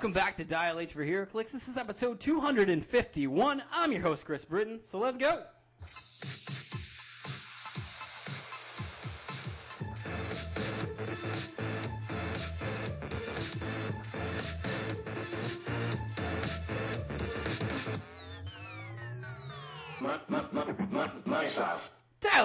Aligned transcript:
welcome 0.00 0.12
back 0.14 0.34
to 0.34 0.44
Dial 0.44 0.80
H 0.80 0.94
for 0.94 1.04
HeroClix. 1.04 1.52
This 1.52 1.68
is 1.68 1.76
episode 1.76 2.20
251. 2.20 3.62
I'm 3.70 3.92
your 3.92 4.00
host, 4.00 4.24
Chris 4.24 4.46
Britton, 4.46 4.82
so 4.82 4.98
let's 4.98 5.18
go. 5.18 5.42
Nice 20.00 20.20
out. 20.94 21.24
Dial 21.26 21.39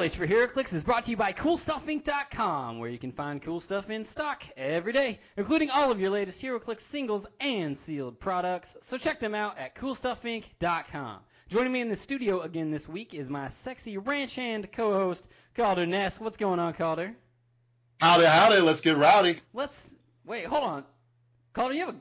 H 0.01 0.17
for 0.17 0.27
HeroClix 0.27 0.73
is 0.73 0.83
brought 0.83 1.05
to 1.05 1.11
you 1.11 1.17
by 1.17 1.31
CoolStuffInc.com, 1.31 2.79
where 2.79 2.89
you 2.89 2.97
can 2.97 3.11
find 3.11 3.41
cool 3.41 3.59
stuff 3.59 3.89
in 3.89 4.03
stock 4.03 4.43
every 4.57 4.91
day, 4.91 5.19
including 5.37 5.69
all 5.69 5.91
of 5.91 5.99
your 5.99 6.09
latest 6.09 6.41
HeroClix 6.41 6.81
singles 6.81 7.25
and 7.39 7.77
sealed 7.77 8.19
products. 8.19 8.75
So 8.81 8.97
check 8.97 9.19
them 9.19 9.33
out 9.33 9.57
at 9.57 9.75
CoolStuffInc.com. 9.75 11.19
Joining 11.47 11.71
me 11.71 11.81
in 11.81 11.89
the 11.89 11.95
studio 11.95 12.41
again 12.41 12.71
this 12.71 12.89
week 12.89 13.13
is 13.13 13.29
my 13.29 13.47
sexy 13.47 13.97
ranch 13.97 14.35
hand 14.35 14.71
co-host, 14.71 15.27
Calder 15.55 15.85
Ness. 15.85 16.19
What's 16.19 16.37
going 16.37 16.59
on, 16.59 16.73
Calder? 16.73 17.15
Howdy, 18.01 18.25
howdy. 18.25 18.61
Let's 18.61 18.81
get 18.81 18.97
rowdy. 18.97 19.39
Let's 19.53 19.95
wait. 20.25 20.45
Hold 20.45 20.63
on, 20.63 20.83
Calder. 21.53 21.73
You 21.73 21.85
have 21.85 21.95
a 21.95 21.97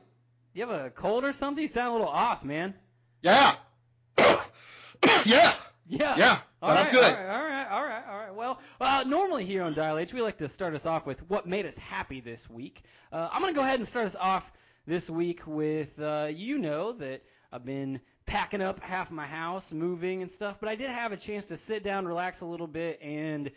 you 0.53 0.67
have 0.67 0.85
a 0.85 0.89
cold 0.89 1.23
or 1.23 1.31
something? 1.31 1.61
You 1.61 1.67
sound 1.67 1.89
a 1.89 1.93
little 1.93 2.07
off, 2.07 2.43
man. 2.43 2.73
Yeah. 3.21 3.55
yeah. 5.25 5.53
Yeah. 5.87 6.15
Yeah. 6.17 6.39
All 6.61 6.73
right, 6.73 6.85
I'm 6.87 6.91
good. 6.91 7.03
All 7.03 7.11
right, 7.11 7.27
all 7.27 7.43
right, 7.43 7.67
all 7.69 7.83
right, 7.83 8.03
all 8.09 8.17
right. 8.17 8.35
Well, 8.35 8.59
uh, 8.81 9.03
normally 9.05 9.45
here 9.45 9.63
on 9.63 9.73
Dial 9.75 9.97
H, 9.97 10.13
we 10.13 10.21
like 10.21 10.37
to 10.37 10.49
start 10.49 10.73
us 10.73 10.85
off 10.85 11.05
with 11.05 11.29
what 11.29 11.45
made 11.45 11.65
us 11.65 11.77
happy 11.77 12.21
this 12.21 12.49
week. 12.49 12.81
Uh, 13.11 13.29
I'm 13.31 13.41
going 13.41 13.53
to 13.53 13.57
go 13.57 13.63
ahead 13.63 13.79
and 13.79 13.87
start 13.87 14.07
us 14.07 14.15
off 14.15 14.51
this 14.87 15.09
week 15.09 15.45
with 15.45 15.99
uh, 15.99 16.29
you 16.31 16.57
know 16.57 16.93
that 16.93 17.21
I've 17.51 17.65
been 17.65 18.01
packing 18.25 18.61
up 18.61 18.79
half 18.81 19.11
my 19.11 19.27
house, 19.27 19.71
moving 19.71 20.23
and 20.23 20.31
stuff, 20.31 20.57
but 20.59 20.69
I 20.69 20.75
did 20.75 20.89
have 20.89 21.11
a 21.11 21.17
chance 21.17 21.47
to 21.47 21.57
sit 21.57 21.83
down, 21.83 22.07
relax 22.07 22.41
a 22.41 22.45
little 22.45 22.67
bit, 22.67 22.99
and 23.01 23.51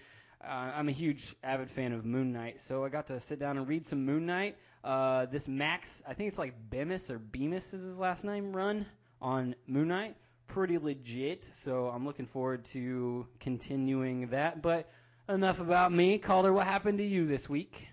uh, 0.45 0.49
I'm 0.49 0.89
a 0.89 0.93
huge 0.93 1.35
avid 1.43 1.71
fan 1.71 1.93
of 1.93 2.05
Moon 2.05 2.33
Knight, 2.33 2.61
so 2.61 2.85
I 2.85 2.91
got 2.91 3.07
to 3.07 3.21
sit 3.21 3.39
down 3.39 3.57
and 3.57 3.67
read 3.67 3.87
some 3.87 4.05
Moon 4.05 4.27
Knight. 4.27 4.57
Uh, 4.85 5.27
this 5.27 5.49
Max, 5.49 6.03
I 6.07 6.13
think 6.13 6.29
it's 6.29 6.39
like 6.39 6.55
Bemis 6.71 7.11
or 7.11 7.19
Bemis 7.19 7.73
is 7.73 7.83
his 7.83 7.99
last 7.99 8.25
name, 8.25 8.55
run 8.55 8.85
on 9.21 9.55
Moon 9.67 9.89
Knight. 9.89 10.17
Pretty 10.49 10.79
legit, 10.79 11.45
so 11.53 11.89
I'm 11.89 12.05
looking 12.05 12.27
forward 12.27 12.65
to 12.67 13.27
continuing 13.39 14.29
that. 14.29 14.61
But 14.63 14.91
enough 15.29 15.61
about 15.61 15.93
me. 15.93 16.19
Calder, 16.19 16.53
what 16.53 16.67
happened 16.67 16.99
to 16.99 17.05
you 17.05 17.27
this 17.27 17.49
week? 17.49 17.89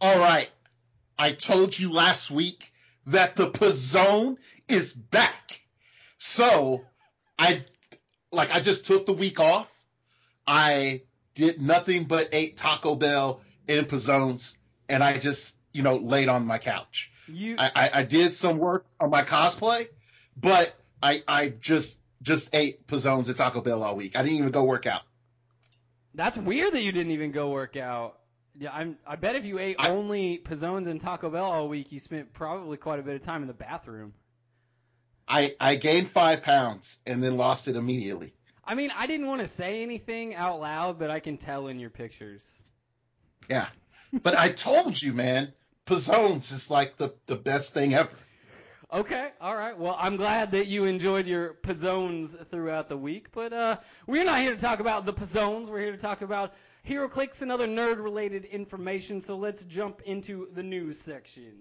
All 0.00 0.18
right. 0.18 0.48
I 1.18 1.32
told 1.32 1.78
you 1.78 1.92
last 1.92 2.30
week 2.30 2.72
that 3.06 3.36
the 3.36 3.50
Pizzone 3.50 4.36
is 4.68 4.92
back. 4.92 5.60
So 6.18 6.84
I 7.38 7.64
like 8.30 8.54
I 8.54 8.60
just 8.60 8.86
took 8.86 9.06
the 9.06 9.12
week 9.12 9.40
off. 9.40 9.72
I 10.46 11.02
did 11.34 11.60
nothing 11.60 12.04
but 12.04 12.28
ate 12.32 12.56
Taco 12.56 12.94
Bell 12.94 13.40
and 13.68 13.88
Pizzones, 13.88 14.56
and 14.88 15.02
I 15.02 15.16
just 15.16 15.56
you 15.72 15.82
know 15.82 15.96
laid 15.96 16.28
on 16.28 16.46
my 16.46 16.58
couch. 16.58 17.10
You 17.28 17.56
I, 17.58 17.70
I, 17.74 17.90
I 17.94 18.02
did 18.02 18.32
some 18.32 18.58
work 18.58 18.86
on 19.00 19.10
my 19.10 19.22
cosplay, 19.22 19.88
but 20.36 20.74
I 21.02 21.22
I 21.26 21.48
just 21.48 21.98
just 22.22 22.50
ate 22.52 22.86
Pizzones 22.86 23.28
at 23.28 23.36
Taco 23.36 23.60
Bell 23.60 23.82
all 23.82 23.96
week. 23.96 24.16
I 24.16 24.22
didn't 24.22 24.38
even 24.38 24.50
go 24.50 24.64
work 24.64 24.86
out. 24.86 25.02
That's 26.14 26.36
weird 26.36 26.72
that 26.72 26.82
you 26.82 26.92
didn't 26.92 27.12
even 27.12 27.30
go 27.32 27.50
work 27.50 27.76
out. 27.76 28.18
Yeah, 28.58 28.72
I'm. 28.72 28.96
I 29.06 29.16
bet 29.16 29.36
if 29.36 29.44
you 29.44 29.58
ate 29.58 29.76
I- 29.78 29.90
only 29.90 30.38
Pizzones 30.38 30.88
and 30.88 31.00
Taco 31.00 31.30
Bell 31.30 31.44
all 31.44 31.68
week, 31.68 31.92
you 31.92 32.00
spent 32.00 32.32
probably 32.32 32.76
quite 32.76 32.98
a 32.98 33.02
bit 33.02 33.14
of 33.14 33.22
time 33.22 33.42
in 33.42 33.48
the 33.48 33.54
bathroom. 33.54 34.14
I 35.28 35.54
I 35.60 35.76
gained 35.76 36.08
five 36.08 36.42
pounds 36.42 36.98
and 37.06 37.22
then 37.22 37.36
lost 37.36 37.68
it 37.68 37.76
immediately. 37.76 38.32
I 38.64 38.74
mean, 38.74 38.90
I 38.96 39.06
didn't 39.06 39.26
want 39.26 39.40
to 39.42 39.46
say 39.46 39.82
anything 39.82 40.34
out 40.34 40.60
loud, 40.60 40.98
but 40.98 41.10
I 41.10 41.20
can 41.20 41.38
tell 41.38 41.68
in 41.68 41.78
your 41.78 41.90
pictures. 41.90 42.44
Yeah. 43.48 43.66
But 44.22 44.36
I 44.38 44.48
told 44.50 45.00
you, 45.00 45.12
man, 45.12 45.52
Pizzones 45.86 46.52
is 46.52 46.70
like 46.70 46.96
the, 46.98 47.14
the 47.26 47.36
best 47.36 47.72
thing 47.72 47.94
ever. 47.94 48.10
Okay, 48.90 49.28
all 49.42 49.54
right. 49.54 49.78
Well, 49.78 49.94
I'm 49.98 50.16
glad 50.16 50.52
that 50.52 50.66
you 50.66 50.84
enjoyed 50.84 51.26
your 51.26 51.52
Pizzones 51.52 52.34
throughout 52.48 52.88
the 52.88 52.96
week, 52.96 53.30
but 53.32 53.52
uh, 53.52 53.76
we're 54.06 54.24
not 54.24 54.40
here 54.40 54.54
to 54.54 54.60
talk 54.60 54.80
about 54.80 55.04
the 55.04 55.12
Pizzones. 55.12 55.66
We're 55.66 55.80
here 55.80 55.92
to 55.92 55.98
talk 55.98 56.22
about 56.22 56.54
HeroClix 56.88 57.42
and 57.42 57.52
other 57.52 57.66
nerd-related 57.66 58.46
information. 58.46 59.20
So 59.20 59.36
let's 59.36 59.62
jump 59.64 60.00
into 60.06 60.48
the 60.54 60.62
news 60.62 60.98
section. 60.98 61.52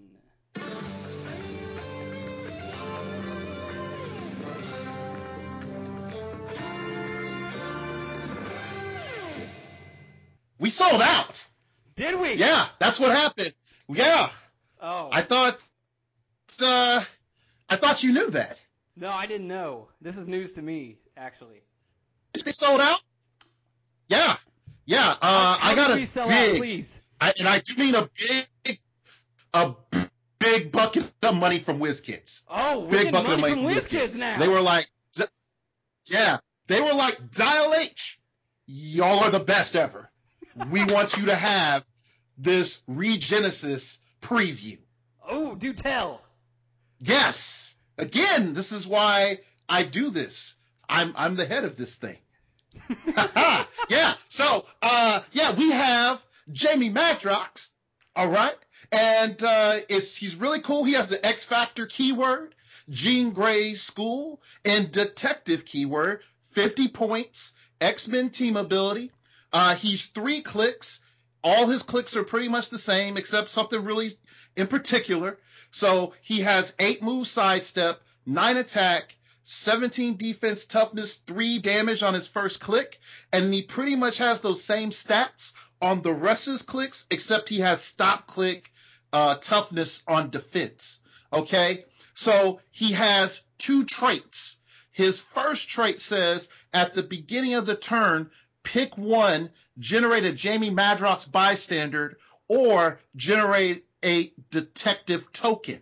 We 10.60 10.70
sold 10.70 11.02
out. 11.02 11.46
Did 11.96 12.20
we? 12.22 12.36
Yeah, 12.36 12.68
that's 12.80 13.02
what 13.02 13.12
happened. 13.12 13.54
Yeah. 13.90 14.30
Oh. 14.82 15.10
I 15.12 15.24
thought 15.24 15.62
uh 16.62 17.04
I 17.70 17.76
thought 17.76 18.04
you 18.04 18.14
knew 18.14 18.30
that. 18.32 18.62
No, 18.96 19.10
I 19.10 19.26
didn't 19.26 19.48
know. 19.48 19.90
This 20.02 20.18
is 20.18 20.28
news 20.28 20.54
to 20.54 20.62
me, 20.62 20.98
actually. 21.16 21.62
They 22.34 22.52
sold 22.52 22.82
out? 22.82 23.00
Yeah. 24.10 24.36
Yeah. 24.86 25.16
Uh 25.22 25.58
I 25.62 25.76
got 25.76 25.98
a 25.98 26.06
sell 26.06 26.28
big 26.28 26.52
out, 26.52 26.58
please? 26.58 27.02
I, 27.20 27.34
and 27.40 27.48
I 27.48 27.60
do 27.60 27.76
mean 27.76 27.96
a 27.96 28.10
big 28.64 28.80
a 29.54 29.76
big 30.40 30.72
bucket 30.72 31.12
of 31.24 31.36
money 31.36 31.60
from 31.60 31.80
WizKids. 31.80 32.44
Oh, 32.48 32.86
big 32.88 33.12
bucket 33.12 33.30
money 33.30 33.44
of 33.44 33.50
from 33.50 33.64
money 33.64 33.76
WizKids 33.76 34.16
now. 34.16 34.38
They 34.38 34.48
were 34.48 34.62
like, 34.62 34.88
yeah, 36.06 36.38
they 36.68 36.80
were 36.80 36.94
like, 36.94 37.32
Dial 37.32 37.74
H, 37.74 38.20
y'all 38.66 39.20
are 39.24 39.32
the 39.32 39.40
best 39.40 39.76
ever. 39.76 40.10
We 40.70 40.84
want 40.94 41.18
you 41.18 41.26
to 41.28 41.36
have 41.36 41.84
this 42.38 42.80
Regenesis 42.90 43.98
preview. 44.22 44.78
oh, 45.28 45.56
do 45.56 45.74
tell. 45.74 46.22
Yes, 47.00 47.76
again, 47.98 48.54
this 48.54 48.72
is 48.72 48.88
why 48.88 49.40
I 49.70 49.84
do 49.84 50.10
this. 50.10 50.56
I'm 50.90 51.14
I'm 51.16 51.36
the 51.36 51.46
head 51.46 51.66
of 51.66 51.76
this 51.78 51.96
thing. 51.96 52.18
yeah. 53.90 54.14
So, 54.30 54.66
uh, 54.82 55.22
yeah, 55.32 55.54
we 55.54 55.72
have 55.72 56.24
Jamie 56.52 56.92
Madrox. 56.92 57.70
All 58.16 58.30
right. 58.30 58.56
And, 58.92 59.42
uh, 59.44 59.80
it's, 59.90 60.16
he's 60.16 60.36
really 60.36 60.62
cool. 60.62 60.84
He 60.84 60.94
has 60.94 61.10
the 61.10 61.24
X 61.26 61.44
Factor 61.44 61.86
keyword, 61.86 62.56
Jean 62.90 63.32
Grey 63.32 63.76
School, 63.76 64.42
and 64.64 64.92
detective 64.92 65.66
keyword, 65.66 66.22
50 66.52 66.88
points, 66.90 67.54
X-Men 67.82 68.30
team 68.30 68.56
ability. 68.56 69.12
Uh, 69.52 69.76
he's 69.76 70.06
three 70.06 70.42
clicks. 70.42 71.02
All 71.44 71.68
his 71.68 71.84
clicks 71.84 72.16
are 72.16 72.24
pretty 72.24 72.48
much 72.50 72.70
the 72.70 72.78
same, 72.78 73.18
except 73.18 73.50
something 73.50 73.84
really 73.84 74.12
in 74.56 74.68
particular. 74.68 75.38
So 75.72 76.14
he 76.22 76.42
has 76.42 76.74
eight 76.80 77.02
move 77.02 77.28
sidestep, 77.28 78.02
nine 78.26 78.58
attack, 78.58 79.16
17 79.44 80.18
defense 80.18 80.66
toughness, 80.66 81.16
three 81.26 81.60
damage 81.60 82.04
on 82.04 82.14
his 82.14 82.28
first 82.28 82.60
click, 82.60 83.00
and 83.32 83.54
he 83.54 83.62
pretty 83.62 83.96
much 83.96 84.18
has 84.18 84.42
those 84.42 84.64
same 84.64 84.92
stats 84.92 85.54
on 85.82 86.02
the 86.02 86.14
rest 86.14 86.48
of 86.48 86.54
his 86.54 86.62
clicks, 86.64 87.06
except 87.12 87.50
he 87.50 87.60
has 87.60 87.82
stop 87.82 88.28
click, 88.28 88.72
uh, 89.14 89.36
toughness 89.36 90.04
on 90.08 90.30
defense. 90.30 91.00
Okay. 91.32 91.86
So 92.14 92.62
he 92.72 92.94
has 92.94 93.42
two 93.58 93.86
traits. 93.86 94.58
His 94.92 95.20
first 95.20 95.70
trait 95.70 96.02
says 96.02 96.50
at 96.74 96.94
the 96.94 97.04
beginning 97.04 97.54
of 97.54 97.66
the 97.66 97.76
turn, 97.76 98.32
pick 98.64 98.98
one, 98.98 99.52
generate 99.78 100.26
a 100.26 100.34
Jamie 100.34 100.72
Madrox 100.72 101.32
bystander, 101.32 102.18
or 102.48 103.00
generate 103.16 103.86
a 104.04 104.34
detective 104.52 105.32
token. 105.32 105.82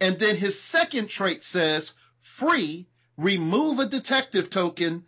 And 0.00 0.18
then 0.18 0.36
his 0.36 0.60
second 0.60 1.08
trait 1.08 1.44
says 1.44 1.94
free, 2.20 2.88
remove 3.16 3.78
a 3.78 3.86
detective 3.86 4.50
token. 4.50 5.04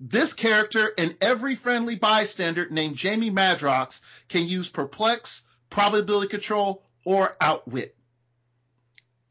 This 0.00 0.32
character 0.32 0.92
and 0.98 1.16
every 1.20 1.54
friendly 1.54 1.96
bystander 1.96 2.68
named 2.70 2.96
Jamie 2.96 3.30
Madrox 3.30 4.00
can 4.28 4.46
use 4.46 4.68
perplex, 4.68 5.42
probability 5.70 6.28
control, 6.28 6.82
or 7.04 7.36
outwit. 7.40 7.96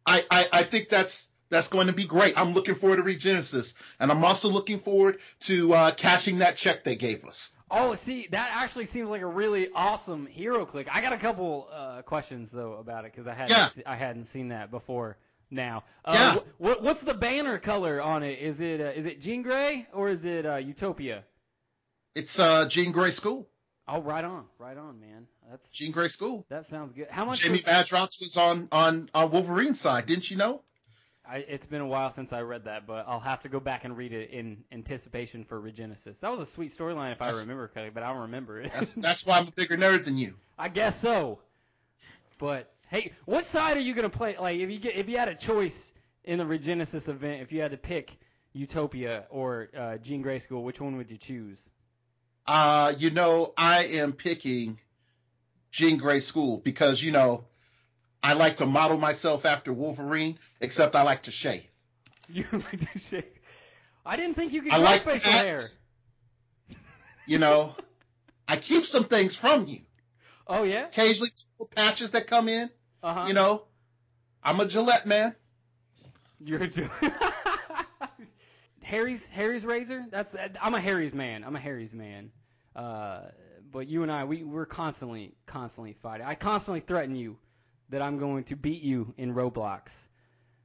I, 0.06 0.26
I, 0.30 0.48
I 0.52 0.64
think 0.64 0.90
that's 0.90 1.28
that's 1.50 1.68
going 1.68 1.88
to 1.88 1.94
be 1.94 2.06
great. 2.06 2.38
I'm 2.40 2.54
looking 2.54 2.76
forward 2.76 2.98
to 2.98 3.04
Regenesis, 3.04 3.74
and 4.00 4.10
I'm 4.10 4.24
also 4.24 4.50
looking 4.50 4.80
forward 4.80 5.20
to 5.42 5.74
uh, 5.74 5.92
cashing 5.92 6.40
that 6.40 6.56
check 6.56 6.84
they 6.84 6.96
gave 6.96 7.26
us. 7.26 7.52
Oh, 7.72 7.96
see, 7.96 8.28
that 8.32 8.52
actually 8.56 8.86
seems 8.86 9.10
like 9.10 9.22
a 9.22 9.28
really 9.28 9.70
awesome 9.74 10.26
hero 10.26 10.66
click. 10.66 10.88
I 10.92 11.02
got 11.02 11.14
a 11.14 11.18
couple 11.18 11.68
uh, 11.72 12.02
questions 12.02 12.52
though 12.52 12.74
about 12.74 13.06
it 13.06 13.12
because 13.14 13.28
I 13.28 13.34
hadn't 13.34 13.50
Yeah. 13.58 13.68
se- 13.68 13.84
I 13.86 13.96
hadn't 13.96 14.26
seen 14.26 14.50
that 14.50 14.72
before. 14.72 15.18
Now, 15.50 15.84
uh, 16.06 16.14
Yeah. 16.16 16.34
wh- 16.36 16.62
what 16.62 16.84
what's 16.84 17.02
the 17.02 17.14
banner 17.14 17.58
color 17.58 18.02
on 18.02 18.24
it? 18.24 18.40
Is 18.40 18.62
it 18.62 18.80
uh, 18.82 18.86
is 18.86 19.06
it 19.06 19.22
Jean 19.22 19.42
Grey 19.42 19.88
or 19.94 20.10
is 20.10 20.24
it 20.26 20.46
uh, 20.46 20.56
Utopia? 20.58 21.24
It's 22.16 22.40
uh, 22.40 22.68
Jean 22.68 22.92
Grey 22.92 23.12
School. 23.12 23.48
Oh, 23.88 24.02
right 24.02 24.24
on, 24.24 24.46
right 24.60 24.78
on, 24.78 25.00
man. 25.02 25.28
That's 25.50 25.70
Jean 25.72 25.92
Grey 25.92 26.08
School. 26.08 26.46
that 26.50 26.66
sounds 26.66 26.94
good. 26.94 27.08
How 27.10 27.26
much? 27.26 27.40
Jamie 27.42 27.58
was- 27.58 27.66
Madrox 27.66 28.20
was 28.20 28.38
on 28.38 28.68
on 28.72 29.10
on 29.14 29.32
Wolverine's 29.32 29.80
side, 29.80 30.06
didn't 30.06 30.30
you 30.32 30.38
know? 30.38 30.62
I, 31.28 31.38
it's 31.38 31.66
been 31.66 31.82
a 31.82 31.88
while 31.88 32.10
since 32.10 32.34
I 32.34 32.42
read 32.42 32.66
that, 32.66 32.88
but 32.88 33.06
I'll 33.08 33.20
have 33.20 33.42
to 33.42 33.50
go 33.50 33.60
back 33.60 33.86
and 33.86 33.96
read 33.96 34.12
it 34.12 34.32
in 34.32 34.64
anticipation 34.72 35.46
for 35.46 35.62
Regenesis. 35.62 36.20
That 36.20 36.32
was 36.32 36.40
a 36.40 36.46
sweet 36.46 36.72
storyline 36.72 37.12
if 37.12 37.22
I 37.22 37.30
remember 37.30 37.68
correctly, 37.68 37.92
but 37.94 38.04
I 38.04 38.12
don't 38.12 38.24
remember 38.24 38.60
it. 38.60 38.72
That's 38.74 38.96
that's 38.96 39.26
why 39.26 39.38
I'm 39.38 39.48
a 39.48 39.52
bigger 39.52 39.78
nerd 39.78 40.06
than 40.06 40.18
you. 40.18 40.36
I 40.58 40.70
guess 40.70 41.00
so. 41.00 41.40
But 42.38 42.74
hey, 42.90 43.12
what 43.26 43.46
side 43.46 43.78
are 43.78 43.82
you 43.82 43.94
gonna 43.94 44.10
play? 44.10 44.36
Like, 44.38 44.58
if 44.58 44.72
you 44.72 44.80
get 44.80 44.96
if 44.96 45.10
you 45.10 45.18
had 45.18 45.28
a 45.28 45.36
choice 45.36 45.94
in 46.24 46.40
the 46.40 46.44
Regenesis 46.44 47.08
event, 47.08 47.42
if 47.42 47.52
you 47.52 47.62
had 47.62 47.72
to 47.72 47.78
pick 47.78 48.18
Utopia 48.54 49.26
or 49.30 49.70
uh, 49.78 49.98
Jean 49.98 50.22
Grey 50.22 50.40
School, 50.40 50.64
which 50.64 50.82
one 50.82 50.98
would 50.98 51.12
you 51.12 51.18
choose? 51.18 51.60
Uh, 52.48 52.94
you 52.98 53.12
know, 53.12 53.54
I 53.56 53.86
am 53.86 54.14
picking 54.14 54.80
Jean 55.72 55.98
Grey 55.98 56.20
School 56.20 56.58
because 56.58 57.02
you 57.02 57.12
know 57.12 57.46
I 58.24 58.34
like 58.34 58.58
to 58.58 58.66
model 58.66 58.98
myself 58.98 59.46
after 59.46 59.74
Wolverine, 59.74 60.38
except 60.60 60.96
I 60.96 61.04
like 61.04 61.24
to 61.24 61.32
shave. 61.32 61.64
You 62.30 62.46
like 62.52 62.94
to 62.94 63.00
shave? 63.00 63.26
I 64.06 64.16
didn't 64.16 64.36
think 64.36 64.54
you 64.54 64.62
could 64.62 64.72
I 64.72 64.78
grow 64.78 64.86
like 64.86 65.02
facial 65.02 65.32
hair. 65.32 65.60
You 67.26 67.40
know, 67.40 67.76
I 68.48 68.56
keep 68.56 68.86
some 68.86 69.04
things 69.04 69.36
from 69.36 69.68
you. 69.68 69.82
Oh 70.48 70.64
yeah. 70.64 70.86
Occasionally, 70.86 71.32
patches 71.76 72.12
that 72.12 72.28
come 72.28 72.48
in. 72.48 72.70
Uh 73.04 73.14
huh. 73.14 73.26
You 73.28 73.34
know, 73.34 73.64
I'm 74.42 74.60
a 74.62 74.66
Gillette 74.66 75.06
man. 75.06 75.36
You're 76.40 76.64
a 76.64 76.68
Gillette. 76.68 76.92
Harry's 78.82 79.28
Harry's 79.28 79.66
razor. 79.66 80.06
That's 80.10 80.36
I'm 80.62 80.74
a 80.74 80.80
Harry's 80.80 81.14
man. 81.14 81.44
I'm 81.44 81.56
a 81.56 81.60
Harry's 81.60 81.94
man. 81.94 82.32
Uh, 82.76 83.22
but 83.72 83.88
you 83.88 84.04
and 84.04 84.12
I, 84.12 84.24
we 84.26 84.44
we're 84.44 84.66
constantly 84.66 85.34
constantly 85.46 85.94
fighting. 86.02 86.26
I 86.26 86.36
constantly 86.36 86.80
threaten 86.80 87.16
you 87.16 87.38
that 87.92 88.02
I'm 88.02 88.18
going 88.18 88.44
to 88.46 88.56
beat 88.56 88.82
you 88.82 89.14
in 89.18 89.34
Roblox. 89.36 89.98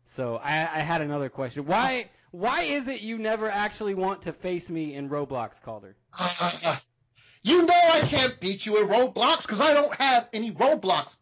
So 0.05 0.37
I, 0.37 0.53
I 0.61 0.81
had 0.81 1.03
another 1.03 1.29
question. 1.29 1.67
Why 1.67 2.09
why 2.31 2.63
is 2.63 2.89
it 2.89 3.01
you 3.01 3.19
never 3.19 3.49
actually 3.51 3.95
want 3.95 4.23
to 4.23 4.33
face 4.33 4.71
me 4.71 4.95
in 4.95 5.09
Roblox, 5.09 5.61
Calder? 5.63 5.97
Uh, 6.19 6.77
you 7.43 7.65
know 7.67 7.75
I 7.93 8.01
can't 8.01 8.39
beat 8.41 8.67
you 8.67 8.81
in 8.81 8.89
Roblox 8.89 9.43
because 9.43 9.61
I 9.61 9.75
don't 9.75 9.95
have 9.97 10.29
any 10.33 10.51
Roblox 10.53 11.17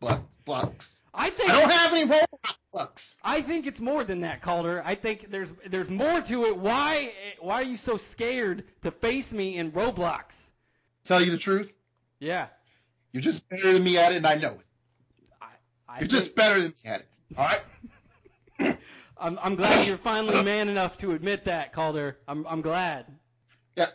blocks. 0.44 1.00
I 1.14 1.30
think 1.30 1.50
I 1.50 1.60
don't 1.60 1.70
have 1.72 1.92
any 1.92 2.06
Roblox 2.10 2.54
blocks. 2.72 3.16
I 3.22 3.40
think 3.40 3.66
it's 3.66 3.80
more 3.80 4.04
than 4.04 4.20
that, 4.20 4.42
Calder. 4.42 4.82
I 4.84 4.94
think 4.96 5.30
there's 5.30 5.52
there's 5.66 5.88
more 5.88 6.20
to 6.22 6.44
it. 6.46 6.56
Why 6.58 7.12
why 7.40 7.54
are 7.56 7.64
you 7.64 7.76
so 7.76 7.96
scared 7.96 8.64
to 8.82 8.90
face 8.90 9.32
me 9.32 9.56
in 9.56 9.72
Roblox? 9.72 10.50
Tell 11.04 11.22
you 11.22 11.30
the 11.30 11.38
truth, 11.38 11.72
Yeah. 12.18 12.46
you're 13.12 13.22
just 13.22 13.48
better 13.48 13.72
than 13.74 13.84
me 13.84 13.96
at 13.98 14.12
it, 14.12 14.16
and 14.16 14.26
I 14.26 14.34
know 14.36 14.52
it. 14.54 14.63
I 15.94 16.00
You're 16.00 16.08
just 16.08 16.34
better 16.34 16.60
than 16.60 16.70
me 16.84 16.90
at 16.90 17.00
it. 17.00 17.08
All 17.38 17.46
right. 18.58 18.78
I'm, 19.18 19.38
I'm 19.42 19.54
glad 19.54 19.86
you're 19.86 19.96
finally 19.96 20.42
man 20.42 20.68
enough 20.68 20.98
to 20.98 21.12
admit 21.12 21.44
that, 21.44 21.72
Calder. 21.72 22.18
I'm, 22.26 22.44
I'm 22.46 22.60
glad. 22.62 23.06
Yeah. 23.76 23.86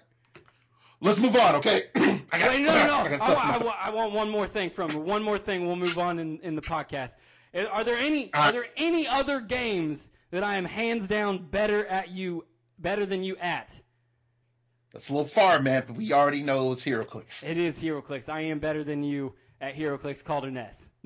Let's 1.02 1.20
move 1.20 1.36
on, 1.36 1.56
okay? 1.56 1.84
I 1.96 2.40
got, 2.40 2.50
Wait, 2.50 2.62
no, 2.62 2.74
no, 2.74 2.96
I 2.96 3.08
no. 3.08 3.14
I, 3.14 3.18
stuff 3.18 3.22
in 3.22 3.66
wa- 3.66 3.72
my- 3.72 3.78
I, 3.78 3.88
I 3.88 3.90
want 3.90 4.14
one 4.14 4.30
more 4.30 4.48
thing 4.48 4.70
from 4.70 4.92
you. 4.92 5.00
One 5.00 5.24
more 5.24 5.38
thing. 5.38 5.68
We'll 5.68 5.76
move 5.76 5.98
on 5.98 6.20
in, 6.20 6.40
in 6.40 6.56
the 6.56 6.62
podcast. 6.62 7.12
Uh, 7.54 7.66
Are 7.72 7.84
there 7.84 7.98
any 7.98 8.34
Are 8.34 8.52
there 8.52 8.68
any 8.78 9.08
other 9.08 9.42
games 9.42 10.08
that 10.32 10.44
I 10.44 10.56
am 10.56 10.66
hands 10.66 11.08
down 11.08 11.40
better 11.50 11.86
at 11.88 12.10
you, 12.10 12.46
better 12.78 13.06
than 13.06 13.24
you 13.24 13.36
at? 13.38 13.70
That's 14.94 15.10
a 15.10 15.14
little 15.14 15.28
far, 15.28 15.60
man, 15.62 15.84
but 15.86 15.96
we 15.98 16.14
already 16.14 16.42
know 16.42 16.72
it's 16.72 16.84
HeroClix. 16.86 17.48
It 17.48 17.58
is 17.58 17.82
HeroClix. 17.82 18.30
I 18.30 18.42
am 18.42 18.60
better 18.60 18.84
than 18.84 19.04
you 19.04 19.34
at 19.62 19.76
HeroClix 19.76 20.24
Calder 20.24 20.52
Ness. 20.52 20.90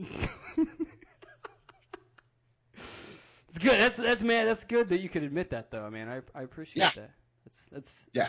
it's 2.75 3.57
good. 3.59 3.79
That's 3.79 3.97
that's 3.97 4.21
man. 4.21 4.45
That's 4.45 4.63
good 4.63 4.89
that 4.89 4.99
you 5.01 5.09
could 5.09 5.23
admit 5.23 5.51
that 5.51 5.71
though, 5.71 5.89
man. 5.89 6.09
I 6.09 6.21
I 6.37 6.43
appreciate 6.43 6.83
Yeah. 6.83 6.89
that. 6.95 7.11
That's 7.45 7.65
that's 7.71 8.05
Yeah. 8.13 8.27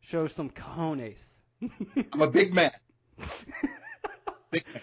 Show 0.00 0.26
some 0.26 0.50
cojones. 0.50 1.24
I'm 2.12 2.20
a 2.20 2.26
big 2.26 2.54
man. 2.54 2.70
Big 4.50 4.64
man. 4.72 4.82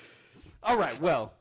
All 0.63 0.77
right. 0.77 1.00
Well, 1.01 1.33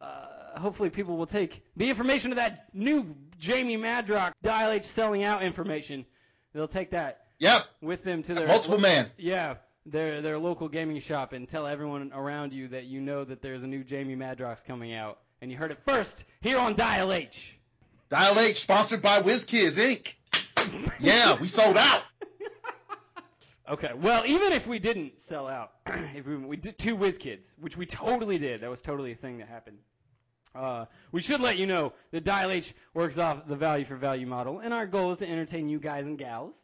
uh, 0.00 0.58
hopefully 0.60 0.90
people 0.90 1.16
will 1.16 1.26
take 1.26 1.64
the 1.76 1.88
information 1.88 2.30
of 2.30 2.36
that 2.36 2.68
new 2.72 3.16
Jamie 3.38 3.76
Madrox 3.78 4.32
Dial 4.42 4.70
H 4.72 4.84
selling 4.84 5.24
out 5.24 5.42
information. 5.42 6.04
They'll 6.52 6.68
take 6.68 6.90
that 6.90 7.24
Yep. 7.40 7.62
with 7.80 8.04
them 8.04 8.22
to 8.24 8.34
their 8.34 8.46
Multiple 8.46 8.78
man. 8.78 9.10
Yeah, 9.16 9.56
their 9.90 10.22
their 10.22 10.38
local 10.38 10.68
gaming 10.68 11.00
shop 11.00 11.32
and 11.32 11.48
tell 11.48 11.66
everyone 11.66 12.12
around 12.14 12.52
you 12.52 12.68
that 12.68 12.84
you 12.84 13.00
know 13.00 13.24
that 13.24 13.42
there's 13.42 13.62
a 13.62 13.66
new 13.66 13.84
Jamie 13.84 14.16
Madrox 14.16 14.64
coming 14.64 14.94
out, 14.94 15.18
and 15.40 15.50
you 15.50 15.56
heard 15.56 15.70
it 15.70 15.78
first 15.84 16.24
here 16.40 16.58
on 16.58 16.74
Dial 16.74 17.12
H. 17.12 17.58
Dial 18.10 18.38
H, 18.38 18.60
sponsored 18.60 19.02
by 19.02 19.22
WizKids 19.22 19.76
Inc. 19.78 20.14
Yeah, 21.00 21.38
we 21.40 21.46
sold 21.46 21.76
out. 21.76 22.02
Okay, 23.68 23.90
well, 23.94 24.24
even 24.24 24.52
if 24.52 24.66
we 24.66 24.78
didn't 24.78 25.20
sell 25.20 25.46
out, 25.46 25.72
if 25.86 26.26
we, 26.26 26.36
we 26.36 26.56
did 26.56 26.78
two 26.78 26.96
WizKids, 26.96 27.44
which 27.60 27.76
we 27.76 27.84
totally 27.84 28.38
did, 28.38 28.62
that 28.62 28.70
was 28.70 28.80
totally 28.80 29.12
a 29.12 29.14
thing 29.14 29.38
that 29.38 29.48
happened. 29.48 29.76
Uh, 30.54 30.86
we 31.12 31.20
should 31.20 31.40
let 31.40 31.58
you 31.58 31.66
know 31.66 31.92
that 32.10 32.24
Dial 32.24 32.50
H 32.50 32.74
works 32.94 33.18
off 33.18 33.46
the 33.46 33.56
value 33.56 33.84
for 33.84 33.96
value 33.96 34.26
model, 34.26 34.60
and 34.60 34.72
our 34.72 34.86
goal 34.86 35.12
is 35.12 35.18
to 35.18 35.28
entertain 35.28 35.68
you 35.68 35.78
guys 35.78 36.06
and 36.06 36.18
gals. 36.18 36.56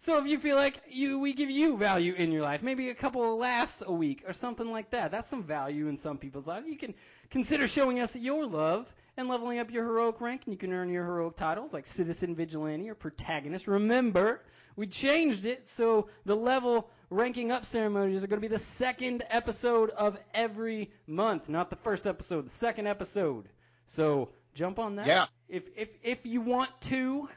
So 0.00 0.18
if 0.18 0.26
you 0.26 0.38
feel 0.38 0.56
like 0.56 0.80
you, 0.88 1.18
we 1.18 1.32
give 1.32 1.50
you 1.50 1.76
value 1.76 2.14
in 2.14 2.30
your 2.30 2.42
life, 2.42 2.62
maybe 2.62 2.88
a 2.90 2.94
couple 2.94 3.32
of 3.32 3.38
laughs 3.38 3.82
a 3.84 3.92
week 3.92 4.22
or 4.26 4.32
something 4.32 4.70
like 4.70 4.90
that, 4.90 5.10
that's 5.10 5.28
some 5.28 5.42
value 5.42 5.88
in 5.88 5.96
some 5.96 6.18
people's 6.18 6.46
lives. 6.46 6.68
You 6.68 6.76
can 6.76 6.94
consider 7.30 7.66
showing 7.66 7.98
us 7.98 8.14
your 8.14 8.46
love 8.46 8.92
and 9.16 9.28
leveling 9.28 9.58
up 9.58 9.72
your 9.72 9.84
heroic 9.84 10.20
rank, 10.20 10.42
and 10.44 10.54
you 10.54 10.58
can 10.58 10.72
earn 10.72 10.90
your 10.90 11.04
heroic 11.04 11.34
titles 11.34 11.72
like 11.72 11.84
Citizen 11.84 12.36
Vigilante 12.36 12.88
or 12.88 12.94
Protagonist. 12.94 13.66
Remember, 13.66 14.40
we 14.76 14.86
changed 14.86 15.44
it 15.44 15.66
so 15.66 16.08
the 16.24 16.36
level 16.36 16.88
ranking 17.10 17.50
up 17.50 17.64
ceremonies 17.64 18.22
are 18.22 18.28
going 18.28 18.40
to 18.40 18.48
be 18.48 18.54
the 18.54 18.60
second 18.60 19.24
episode 19.28 19.90
of 19.90 20.16
every 20.32 20.92
month, 21.08 21.48
not 21.48 21.70
the 21.70 21.76
first 21.76 22.06
episode, 22.06 22.46
the 22.46 22.50
second 22.50 22.86
episode. 22.86 23.48
So 23.86 24.28
jump 24.54 24.78
on 24.78 24.96
that. 24.96 25.08
Yeah. 25.08 25.26
If 25.48 25.64
if 25.76 25.88
if 26.04 26.26
you 26.26 26.40
want 26.40 26.70
to, 26.82 27.28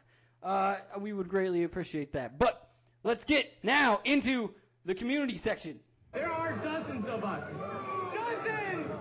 uh, 0.44 0.78
we 1.00 1.14
would 1.14 1.30
greatly 1.30 1.64
appreciate 1.64 2.14
that. 2.14 2.38
But 2.40 2.70
let's 3.04 3.24
get 3.24 3.52
now 3.64 4.02
into 4.04 4.54
the 4.86 4.96
community 4.96 5.38
section. 5.38 5.80
There 6.14 6.32
are 6.32 6.58
dozens 6.58 7.08
of 7.08 7.24
us. 7.24 7.46
Dozens! 8.14 8.92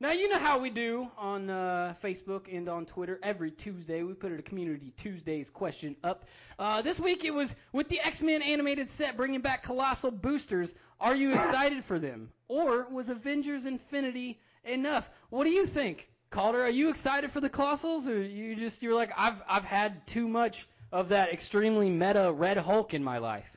Now 0.00 0.12
you 0.12 0.28
know 0.28 0.38
how 0.38 0.60
we 0.60 0.70
do 0.70 1.10
on 1.18 1.50
uh, 1.50 1.94
Facebook 2.00 2.56
and 2.56 2.68
on 2.68 2.86
Twitter. 2.86 3.18
Every 3.20 3.50
Tuesday 3.50 4.04
we 4.04 4.14
put 4.14 4.30
a 4.30 4.40
Community 4.40 4.92
Tuesdays 4.96 5.50
question 5.50 5.96
up. 6.04 6.24
Uh, 6.56 6.82
this 6.82 7.00
week 7.00 7.24
it 7.24 7.34
was 7.34 7.52
with 7.72 7.88
the 7.88 7.98
X-Men 8.00 8.42
animated 8.42 8.90
set 8.90 9.16
bringing 9.16 9.40
back 9.40 9.64
colossal 9.64 10.12
boosters. 10.12 10.72
Are 11.00 11.16
you 11.16 11.34
excited 11.34 11.84
for 11.84 11.98
them, 11.98 12.30
or 12.46 12.86
was 12.88 13.08
Avengers 13.08 13.66
Infinity 13.66 14.38
enough? 14.62 15.10
What 15.30 15.44
do 15.44 15.50
you 15.50 15.66
think, 15.66 16.08
Calder? 16.30 16.62
Are 16.62 16.70
you 16.70 16.90
excited 16.90 17.30
for 17.30 17.40
the 17.40 17.50
colossals, 17.50 18.06
or 18.06 18.20
you 18.20 18.56
just 18.56 18.82
you're 18.82 18.94
like 18.94 19.12
I've 19.16 19.42
I've 19.48 19.64
had 19.64 20.06
too 20.06 20.28
much 20.28 20.66
of 20.92 21.10
that 21.10 21.32
extremely 21.32 21.90
meta 21.90 22.32
Red 22.32 22.56
Hulk 22.56 22.94
in 22.94 23.02
my 23.02 23.18
life? 23.18 23.48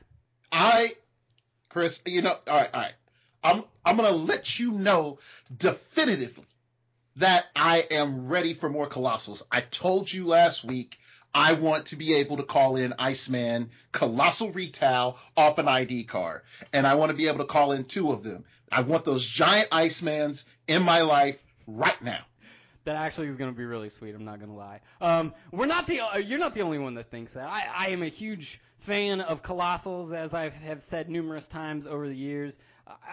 I, 0.50 0.92
Chris, 1.68 2.02
you 2.06 2.22
know, 2.22 2.36
all 2.48 2.56
right, 2.60 2.70
all 2.72 2.80
right. 2.80 2.94
I'm 3.44 3.64
I'm 3.84 3.96
gonna 3.96 4.10
let 4.10 4.58
you 4.58 4.72
know 4.72 5.18
definitively 5.54 6.46
that 7.16 7.46
I 7.54 7.86
am 7.90 8.28
ready 8.28 8.54
for 8.54 8.68
more 8.68 8.88
colossals. 8.88 9.42
I 9.50 9.60
told 9.60 10.10
you 10.10 10.26
last 10.26 10.64
week 10.64 10.98
I 11.34 11.54
want 11.54 11.86
to 11.86 11.96
be 11.96 12.14
able 12.14 12.36
to 12.38 12.42
call 12.42 12.76
in 12.76 12.94
Iceman 12.98 13.70
Colossal 13.90 14.52
Retail 14.52 15.18
off 15.36 15.58
an 15.58 15.68
ID 15.68 16.04
card, 16.04 16.42
and 16.72 16.86
I 16.86 16.94
want 16.94 17.10
to 17.10 17.16
be 17.16 17.28
able 17.28 17.38
to 17.38 17.44
call 17.44 17.72
in 17.72 17.84
two 17.84 18.12
of 18.12 18.22
them. 18.22 18.44
I 18.70 18.82
want 18.82 19.04
those 19.04 19.26
giant 19.26 19.70
Icemans 19.70 20.44
in 20.66 20.82
my 20.82 21.02
life 21.02 21.42
right 21.66 22.00
now. 22.02 22.20
That 22.84 22.96
actually 22.96 23.28
is 23.28 23.36
going 23.36 23.50
to 23.50 23.56
be 23.56 23.64
really 23.64 23.90
sweet. 23.90 24.14
I'm 24.14 24.24
not 24.24 24.38
going 24.38 24.50
to 24.50 24.56
lie. 24.56 24.80
Um, 25.00 25.34
we're 25.52 25.66
not 25.66 25.86
the 25.86 26.00
uh, 26.00 26.16
you're 26.18 26.38
not 26.38 26.54
the 26.54 26.62
only 26.62 26.78
one 26.78 26.94
that 26.94 27.10
thinks 27.10 27.34
that. 27.34 27.48
I, 27.48 27.66
I 27.74 27.86
am 27.90 28.02
a 28.02 28.08
huge 28.08 28.60
fan 28.78 29.20
of 29.20 29.42
Colossals, 29.42 30.12
as 30.12 30.34
I 30.34 30.48
have 30.50 30.82
said 30.82 31.08
numerous 31.08 31.46
times 31.46 31.86
over 31.86 32.08
the 32.08 32.16
years. 32.16 32.58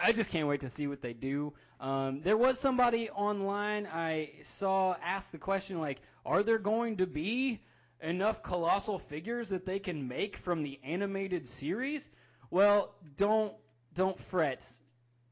I 0.02 0.12
just 0.12 0.30
can't 0.32 0.48
wait 0.48 0.62
to 0.62 0.68
see 0.68 0.88
what 0.88 1.00
they 1.00 1.12
do. 1.12 1.52
Um, 1.78 2.20
there 2.22 2.36
was 2.36 2.58
somebody 2.58 3.08
online 3.08 3.86
I 3.86 4.32
saw 4.42 4.96
ask 5.02 5.30
the 5.30 5.38
question 5.38 5.78
like, 5.78 6.00
are 6.26 6.42
there 6.42 6.58
going 6.58 6.96
to 6.96 7.06
be 7.06 7.60
enough 8.02 8.42
colossal 8.42 8.98
figures 8.98 9.50
that 9.50 9.64
they 9.64 9.78
can 9.78 10.08
make 10.08 10.36
from 10.36 10.62
the 10.62 10.80
animated 10.82 11.48
series? 11.48 12.08
Well, 12.50 12.92
don't 13.16 13.54
don't 13.94 14.18
fret 14.18 14.66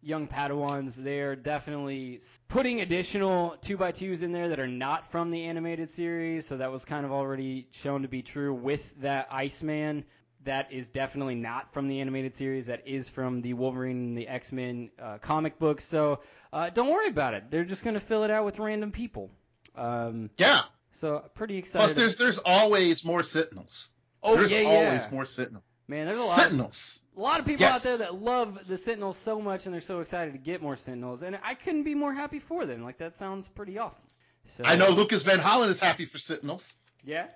young 0.02 0.26
Padawans. 0.28 0.94
They're 0.94 1.36
definitely 1.36 2.20
putting 2.48 2.80
additional 2.80 3.56
2x2s 3.62 4.22
in 4.22 4.32
there 4.32 4.48
that 4.50 4.60
are 4.60 4.66
not 4.68 5.10
from 5.10 5.30
the 5.30 5.44
animated 5.46 5.90
series, 5.90 6.46
so 6.46 6.56
that 6.58 6.70
was 6.70 6.84
kind 6.84 7.04
of 7.04 7.12
already 7.12 7.66
shown 7.72 8.02
to 8.02 8.08
be 8.08 8.22
true 8.22 8.54
with 8.54 8.94
that 9.00 9.28
Iceman. 9.30 10.04
that 10.44 10.72
is 10.72 10.88
definitely 10.88 11.34
not 11.34 11.72
from 11.72 11.88
the 11.88 12.00
animated 12.00 12.34
series. 12.36 12.66
That 12.66 12.86
is 12.86 13.08
from 13.08 13.42
the 13.42 13.54
Wolverine 13.54 13.96
and 13.98 14.18
the 14.18 14.28
X 14.28 14.52
Men 14.52 14.90
uh, 15.02 15.18
comic 15.18 15.58
book. 15.58 15.80
So 15.80 16.20
uh, 16.52 16.70
don't 16.70 16.90
worry 16.90 17.08
about 17.08 17.34
it. 17.34 17.50
They're 17.50 17.64
just 17.64 17.82
going 17.84 17.94
to 17.94 18.00
fill 18.00 18.24
it 18.24 18.30
out 18.30 18.44
with 18.44 18.58
random 18.58 18.92
people. 18.92 19.30
Um, 19.74 20.30
Yeah. 20.38 20.62
so 20.92 21.24
pretty 21.34 21.56
excited. 21.58 21.82
Plus, 21.84 21.94
there's 21.94 22.16
there's 22.16 22.38
always 22.38 23.04
more 23.04 23.22
Sentinels. 23.22 23.90
oh 24.22 24.36
there's 24.36 24.50
yeah, 24.50 24.62
always 24.62 25.10
more 25.10 25.24
Sentinels. 25.26 25.64
Man, 25.88 26.06
there's 26.06 26.18
a 26.18 26.22
lot. 26.24 26.36
Sentinels. 26.36 27.00
A 27.18 27.20
lot 27.20 27.40
of 27.40 27.46
people 27.46 27.62
Yes. 27.62 27.74
out 27.74 27.82
there 27.82 27.96
that 27.98 28.14
love 28.22 28.60
the 28.68 28.76
Sentinels 28.78 29.16
so 29.16 29.40
much, 29.40 29.66
and 29.66 29.74
they're 29.74 29.80
so 29.80 29.98
excited 30.00 30.32
to 30.32 30.38
get 30.38 30.62
more 30.62 30.76
Sentinels, 30.76 31.22
and 31.22 31.36
I 31.42 31.54
couldn't 31.54 31.82
be 31.82 31.96
more 31.96 32.14
happy 32.14 32.38
for 32.38 32.64
them. 32.64 32.84
Like 32.84 32.98
that 32.98 33.16
sounds 33.16 33.48
pretty 33.48 33.76
awesome. 33.76 34.04
So, 34.44 34.62
I 34.64 34.76
know 34.76 34.90
Lucas 34.90 35.24
Van 35.24 35.40
Hollen 35.40 35.68
is 35.68 35.80
happy 35.80 36.06
for 36.06 36.18
Sentinels. 36.18 36.72
Yeah. 37.04 37.28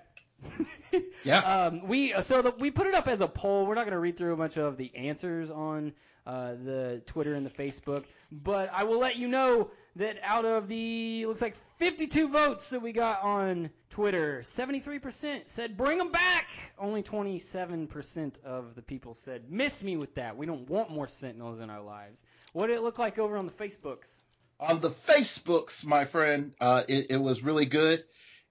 Yeah. 1.23 1.39
Um, 1.67 1.87
we 1.87 2.13
so 2.21 2.41
the, 2.41 2.51
we 2.51 2.71
put 2.71 2.87
it 2.87 2.95
up 2.95 3.07
as 3.07 3.21
a 3.21 3.27
poll. 3.27 3.65
We're 3.65 3.75
not 3.75 3.83
going 3.83 3.93
to 3.93 3.99
read 3.99 4.17
through 4.17 4.33
a 4.33 4.37
bunch 4.37 4.57
of 4.57 4.77
the 4.77 4.93
answers 4.95 5.49
on 5.49 5.93
uh, 6.25 6.53
the 6.63 7.01
Twitter 7.05 7.35
and 7.35 7.45
the 7.45 7.49
Facebook, 7.49 8.05
but 8.31 8.69
I 8.73 8.83
will 8.83 8.99
let 8.99 9.17
you 9.17 9.27
know 9.27 9.71
that 9.95 10.17
out 10.23 10.45
of 10.45 10.67
the 10.67 11.25
looks 11.27 11.41
like 11.41 11.55
52 11.77 12.29
votes 12.29 12.69
that 12.69 12.81
we 12.81 12.91
got 12.91 13.21
on 13.21 13.69
Twitter, 13.89 14.41
73% 14.43 15.41
said 15.45 15.77
bring 15.77 15.97
them 15.97 16.11
back. 16.11 16.49
Only 16.79 17.03
27% 17.03 18.43
of 18.43 18.75
the 18.75 18.81
people 18.81 19.15
said 19.15 19.51
miss 19.51 19.83
me 19.83 19.97
with 19.97 20.15
that. 20.15 20.37
We 20.37 20.45
don't 20.45 20.69
want 20.69 20.89
more 20.89 21.07
Sentinels 21.07 21.59
in 21.59 21.69
our 21.69 21.81
lives. 21.81 22.23
What 22.53 22.67
did 22.67 22.77
it 22.77 22.81
look 22.81 22.99
like 22.99 23.19
over 23.19 23.37
on 23.37 23.45
the 23.45 23.51
Facebooks? 23.51 24.21
on 24.59 24.79
the 24.79 24.89
Facebooks, 24.89 25.85
my 25.85 26.05
friend, 26.05 26.53
uh, 26.59 26.83
it, 26.87 27.07
it 27.11 27.17
was 27.17 27.43
really 27.43 27.65
good. 27.65 28.03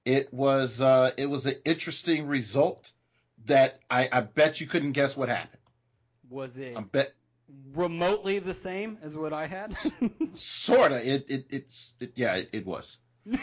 It 0.04 0.32
was 0.32 0.80
uh, 0.80 1.12
it 1.16 1.26
was 1.26 1.46
an 1.46 1.54
interesting 1.64 2.26
result 2.26 2.92
that 3.46 3.78
I, 3.88 4.08
I 4.10 4.20
bet 4.20 4.60
you 4.60 4.66
couldn't 4.66 4.92
guess 4.92 5.16
what 5.16 5.28
happened. 5.28 5.60
Was 6.28 6.56
it 6.56 6.76
I 6.76 6.80
bet 6.80 7.12
remotely 7.74 8.38
the 8.38 8.54
same 8.54 8.98
as 9.02 9.16
what 9.16 9.32
I 9.32 9.46
had? 9.46 9.76
sorta 10.34 10.96
it 11.14 11.26
it 11.28 11.46
it's 11.50 11.94
it, 12.00 12.12
yeah 12.16 12.34
it, 12.36 12.48
it 12.52 12.66
was 12.66 12.98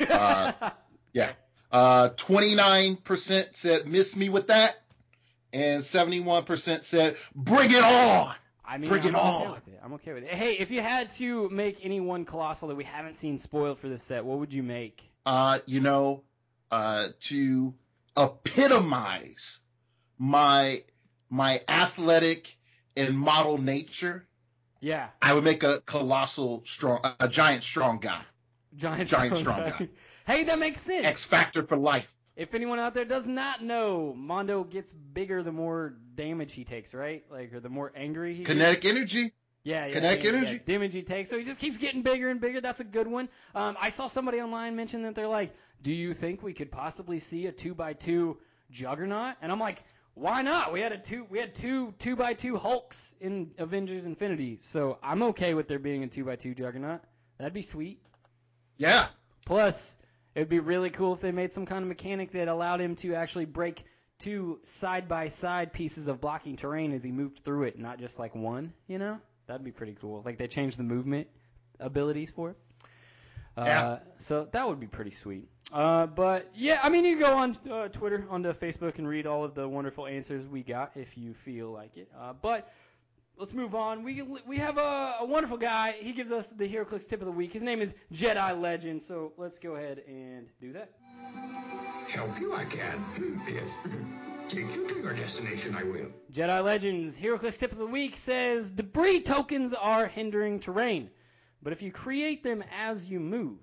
Uh, 0.10 0.52
yeah. 1.14 1.32
Uh, 1.72 2.10
29% 2.18 3.56
said 3.56 3.88
miss 3.88 4.16
me 4.16 4.28
with 4.30 4.48
that, 4.48 4.76
and 5.54 5.84
71% 5.84 6.84
said 6.84 7.16
bring 7.36 7.70
it 7.72 7.84
on. 7.84 8.36
I 8.66 8.78
mean, 8.78 8.90
Bring 8.90 9.02
I'm 9.02 9.08
it 9.08 9.16
okay 9.16 9.46
on. 9.46 9.52
with 9.54 9.68
it. 9.68 9.80
I'm 9.84 9.94
okay 9.94 10.14
with 10.14 10.24
it. 10.26 10.30
Hey, 10.32 10.54
if 10.54 10.70
you 10.70 10.80
had 10.82 11.10
to 11.12 11.50
make 11.50 11.84
any 11.84 12.00
one 12.00 12.24
colossal 12.26 12.68
that 12.68 12.76
we 12.76 12.84
haven't 12.84 13.14
seen 13.14 13.40
spoiled 13.40 13.80
for 13.80 13.88
this 13.90 14.04
set, 14.04 14.24
what 14.26 14.38
would 14.40 14.54
you 14.54 14.62
make? 14.62 15.10
Uh, 15.26 15.58
you 15.66 15.80
know, 15.80 16.22
uh, 16.70 17.08
to 17.22 17.74
epitomize 18.16 19.60
my 20.18 20.84
my 21.30 21.62
athletic 21.68 22.58
and 22.98 23.18
model 23.18 23.58
nature, 23.58 24.26
Yeah, 24.82 25.10
I 25.22 25.34
would 25.34 25.44
make 25.44 25.64
a 25.64 25.82
colossal 25.82 26.64
strong, 26.66 27.00
a 27.20 27.28
giant 27.28 27.64
strong 27.64 28.00
guy. 28.00 28.22
giant, 28.76 29.10
Giant 29.10 29.38
strong 29.38 29.60
guy. 29.70 29.90
hey, 30.26 30.44
that 30.46 30.60
makes 30.60 30.82
sense. 30.82 31.06
X 31.06 31.26
factor 31.26 31.64
for 31.64 31.78
life. 31.78 32.12
if 32.36 32.54
anyone 32.56 32.80
out 32.80 32.94
there 32.94 33.06
does 33.06 33.28
not 33.28 33.64
know, 33.64 34.14
Mondo 34.16 34.64
gets 34.64 34.94
bigger 34.94 35.44
the 35.44 35.52
more 35.52 35.96
damage 36.16 36.54
he 36.54 36.64
takes, 36.64 36.94
right? 36.94 37.24
Like, 37.30 37.54
or 37.54 37.60
the 37.60 37.70
more 37.70 37.92
angry 37.96 38.34
he 38.36 38.44
Kinetic 38.44 38.82
gets. 38.82 38.96
energy. 38.96 39.34
Yeah, 39.64 39.88
yeah, 39.88 39.92
kinetic 39.94 40.24
yeah, 40.24 40.32
yeah, 40.32 40.38
energy? 40.38 40.60
damage 40.66 40.94
he 40.94 41.02
takes. 41.02 41.30
So 41.30 41.38
he 41.38 41.44
just 41.44 41.60
keeps 41.60 41.78
getting 41.78 42.02
bigger 42.02 42.30
and 42.30 42.40
bigger. 42.40 42.62
That's 42.62 42.80
a 42.80 42.86
good 42.86 43.08
one. 43.08 43.28
Um, 43.54 43.76
I 43.80 43.90
saw 43.90 44.08
somebody 44.08 44.40
online 44.42 44.76
mention 44.78 45.02
that 45.04 45.16
they're 45.16 45.28
like, 45.28 45.54
"Do 45.82 45.92
you 45.92 46.14
think 46.14 46.42
we 46.42 46.54
could 46.54 46.72
possibly 46.72 47.20
see 47.20 47.46
a 47.48 47.52
two 47.52 47.76
by 47.76 47.92
two 47.94 48.38
Juggernaut?" 48.72 49.36
And 49.42 49.52
I'm 49.52 49.60
like, 49.60 49.84
"Why 50.14 50.42
not? 50.42 50.74
We 50.74 50.82
had 50.82 50.92
a 50.92 50.98
two, 50.98 51.26
we 51.30 51.40
had 51.40 51.56
two 51.56 51.94
two 52.00 52.16
by 52.16 52.34
two 52.34 52.58
Hulks 52.58 53.16
in 53.20 53.52
Avengers 53.58 54.06
Infinity, 54.06 54.58
so 54.62 54.98
I'm 55.02 55.24
okay 55.24 55.54
with 55.54 55.68
there 55.68 55.80
being 55.80 56.04
a 56.04 56.08
two 56.08 56.26
by 56.26 56.36
two 56.36 56.54
Juggernaut. 56.54 57.02
That'd 57.38 57.54
be 57.54 57.62
sweet. 57.62 58.02
Yeah. 58.78 59.08
Plus, 59.46 59.96
it 60.36 60.40
would 60.40 60.50
be 60.50 60.60
really 60.60 60.90
cool 60.90 61.14
if 61.14 61.22
they 61.22 61.32
made 61.32 61.54
some 61.54 61.66
kind 61.66 61.82
of 61.84 61.88
mechanic 61.88 62.32
that 62.34 62.48
allowed 62.48 62.82
him 62.82 62.96
to 62.98 63.16
actually 63.16 63.46
break 63.46 63.84
two 64.20 64.60
side 64.64 65.08
by 65.08 65.28
side 65.28 65.72
pieces 65.74 66.08
of 66.08 66.20
blocking 66.20 66.58
terrain 66.58 66.92
as 66.92 67.04
he 67.04 67.12
moved 67.12 67.40
through 67.40 67.64
it, 67.64 67.80
not 67.80 68.00
just 68.00 68.20
like 68.20 68.36
one, 68.36 68.74
you 68.88 68.98
know? 68.98 69.18
That'd 69.48 69.64
be 69.64 69.72
pretty 69.72 69.96
cool. 70.00 70.22
Like 70.26 70.38
they 70.38 70.48
changed 70.48 70.78
the 70.78 70.84
movement 70.84 71.28
abilities 71.80 72.30
for 72.30 72.52
it. 72.52 72.58
Uh, 73.58 73.64
Yeah. 73.66 74.00
So 74.18 74.48
that 74.52 74.68
would 74.68 74.80
be 74.80 74.88
pretty 74.88 75.12
sweet. 75.12 75.50
Uh, 75.72 76.08
but 76.08 76.50
yeah, 76.56 76.80
I 76.82 76.90
mean, 76.90 77.06
you 77.06 77.18
can 77.18 77.26
go 77.26 77.38
on 77.38 77.58
uh, 77.72 77.88
Twitter, 77.90 78.26
onto 78.30 78.52
Facebook, 78.54 78.98
and 78.98 79.08
read 79.08 79.28
all 79.28 79.44
of 79.44 79.54
the 79.54 79.68
wonderful 79.68 80.08
answers 80.08 80.48
we 80.48 80.64
got 80.64 80.92
if 80.96 81.18
you 81.18 81.34
feel 81.34 81.72
like 81.72 81.96
it. 81.96 82.10
Uh, 82.20 82.34
but 82.34 82.72
let's 83.38 83.54
move 83.54 83.76
on. 83.76 84.04
We 84.04 84.22
we 84.22 84.58
have 84.58 84.78
a, 84.78 85.18
a 85.20 85.26
wonderful 85.26 85.58
guy. 85.58 85.94
He 86.00 86.12
gives 86.12 86.32
us 86.32 86.50
the 86.50 86.68
HeroClix 86.68 87.08
tip 87.08 87.22
of 87.22 87.26
the 87.26 87.32
week. 87.32 87.54
His 87.54 87.64
name 87.64 87.82
is 87.82 87.94
Jedi 88.14 88.60
Legend. 88.60 89.02
So 89.04 89.34
let's 89.38 89.60
go 89.60 89.76
ahead 89.76 90.02
and 90.08 90.48
do 90.60 90.74
that. 90.74 90.92
Help 92.08 92.40
you, 92.40 92.54
I 92.54 92.66
can. 92.66 93.42
Yes. 93.48 93.64
Take 94.50 94.76
you 94.76 94.88
to 94.88 95.00
your 95.00 95.14
destination, 95.14 95.76
I 95.76 95.84
will. 95.84 96.08
Jedi 96.34 96.64
Legends 96.64 97.20
HeroClix 97.20 97.60
tip 97.60 97.72
of 97.72 97.78
the 97.78 97.86
week 97.86 98.16
says 98.16 98.72
debris 98.72 99.22
tokens 99.22 99.76
are 99.76 100.08
hindering 100.08 100.60
terrain, 100.60 101.12
but 101.62 101.72
if 101.72 101.84
you 101.84 101.92
create 101.92 102.42
them 102.42 102.64
as 102.76 103.08
you 103.08 103.20
move, 103.20 103.60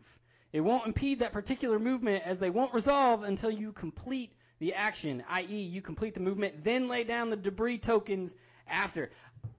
it 0.56 0.64
won't 0.64 0.86
impede 0.86 1.18
that 1.18 1.34
particular 1.34 1.78
movement 1.78 2.24
as 2.24 2.38
they 2.38 2.48
won't 2.48 2.72
resolve 2.72 3.24
until 3.24 3.50
you 3.50 3.72
complete 3.72 4.32
the 4.58 4.72
action, 4.72 5.22
i.e., 5.28 5.60
you 5.60 5.82
complete 5.82 6.14
the 6.14 6.20
movement, 6.20 6.64
then 6.64 6.88
lay 6.88 7.04
down 7.04 7.28
the 7.28 7.36
debris 7.36 7.76
tokens 7.76 8.34
after. 8.66 9.10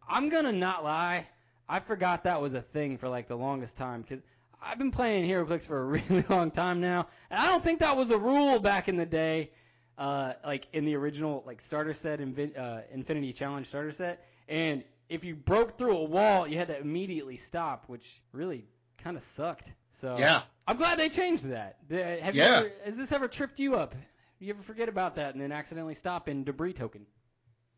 I'm 0.10 0.28
gonna 0.30 0.52
not 0.52 0.84
lie, 0.84 1.28
I 1.70 1.82
forgot 1.82 2.24
that 2.24 2.42
was 2.42 2.56
a 2.56 2.64
thing 2.64 2.98
for 2.98 3.10
like 3.10 3.28
the 3.28 3.36
longest 3.36 3.78
time 3.78 4.02
because 4.02 4.24
I've 4.60 4.80
been 4.80 4.90
playing 4.90 5.30
HeroClix 5.30 5.68
for 5.68 5.82
a 5.82 5.86
really 5.86 6.26
long 6.30 6.50
time 6.50 6.82
now, 6.82 7.06
and 7.30 7.40
I 7.40 7.46
don't 7.46 7.64
think 7.64 7.80
that 7.82 7.96
was 7.96 8.10
a 8.10 8.18
rule 8.18 8.58
back 8.58 8.90
in 8.90 8.98
the 8.98 9.06
day 9.06 9.52
uh, 10.00 10.34
like 10.44 10.68
in 10.74 10.84
the 10.84 10.96
original 10.96 11.44
like 11.46 11.62
starter 11.62 11.94
set, 11.94 12.20
Invi- 12.22 12.58
uh, 12.58 12.82
Infinity 12.92 13.34
Challenge 13.34 13.68
starter 13.68 13.92
set, 13.92 14.26
and 14.50 14.84
if 15.10 15.24
you 15.24 15.36
broke 15.36 15.78
through 15.78 15.96
a 15.96 16.04
wall, 16.06 16.48
you 16.48 16.58
had 16.58 16.70
to 16.70 16.80
immediately 16.80 17.38
stop, 17.38 17.84
which 17.86 18.20
really 18.32 18.66
kind 19.08 19.16
of 19.16 19.24
sucked. 19.24 19.72
So 19.92 20.18
Yeah. 20.20 20.42
I'm 20.68 20.76
glad 20.76 21.00
they 21.00 21.08
changed 21.08 21.46
that. 21.46 21.78
Have 21.90 22.36
Yeah. 22.36 22.60
you 22.60 22.66
ever, 22.66 22.72
has 22.84 22.98
this 22.98 23.14
ever 23.14 23.30
tripped 23.30 23.58
you 23.58 23.76
up? 23.76 23.96
You 24.40 24.50
ever 24.54 24.62
forget 24.62 24.90
about 24.90 25.16
that 25.16 25.34
and 25.34 25.42
then 25.42 25.54
accidentally 25.54 25.96
stop 25.96 26.28
in 26.28 26.44
debris 26.44 26.74
token? 26.74 27.06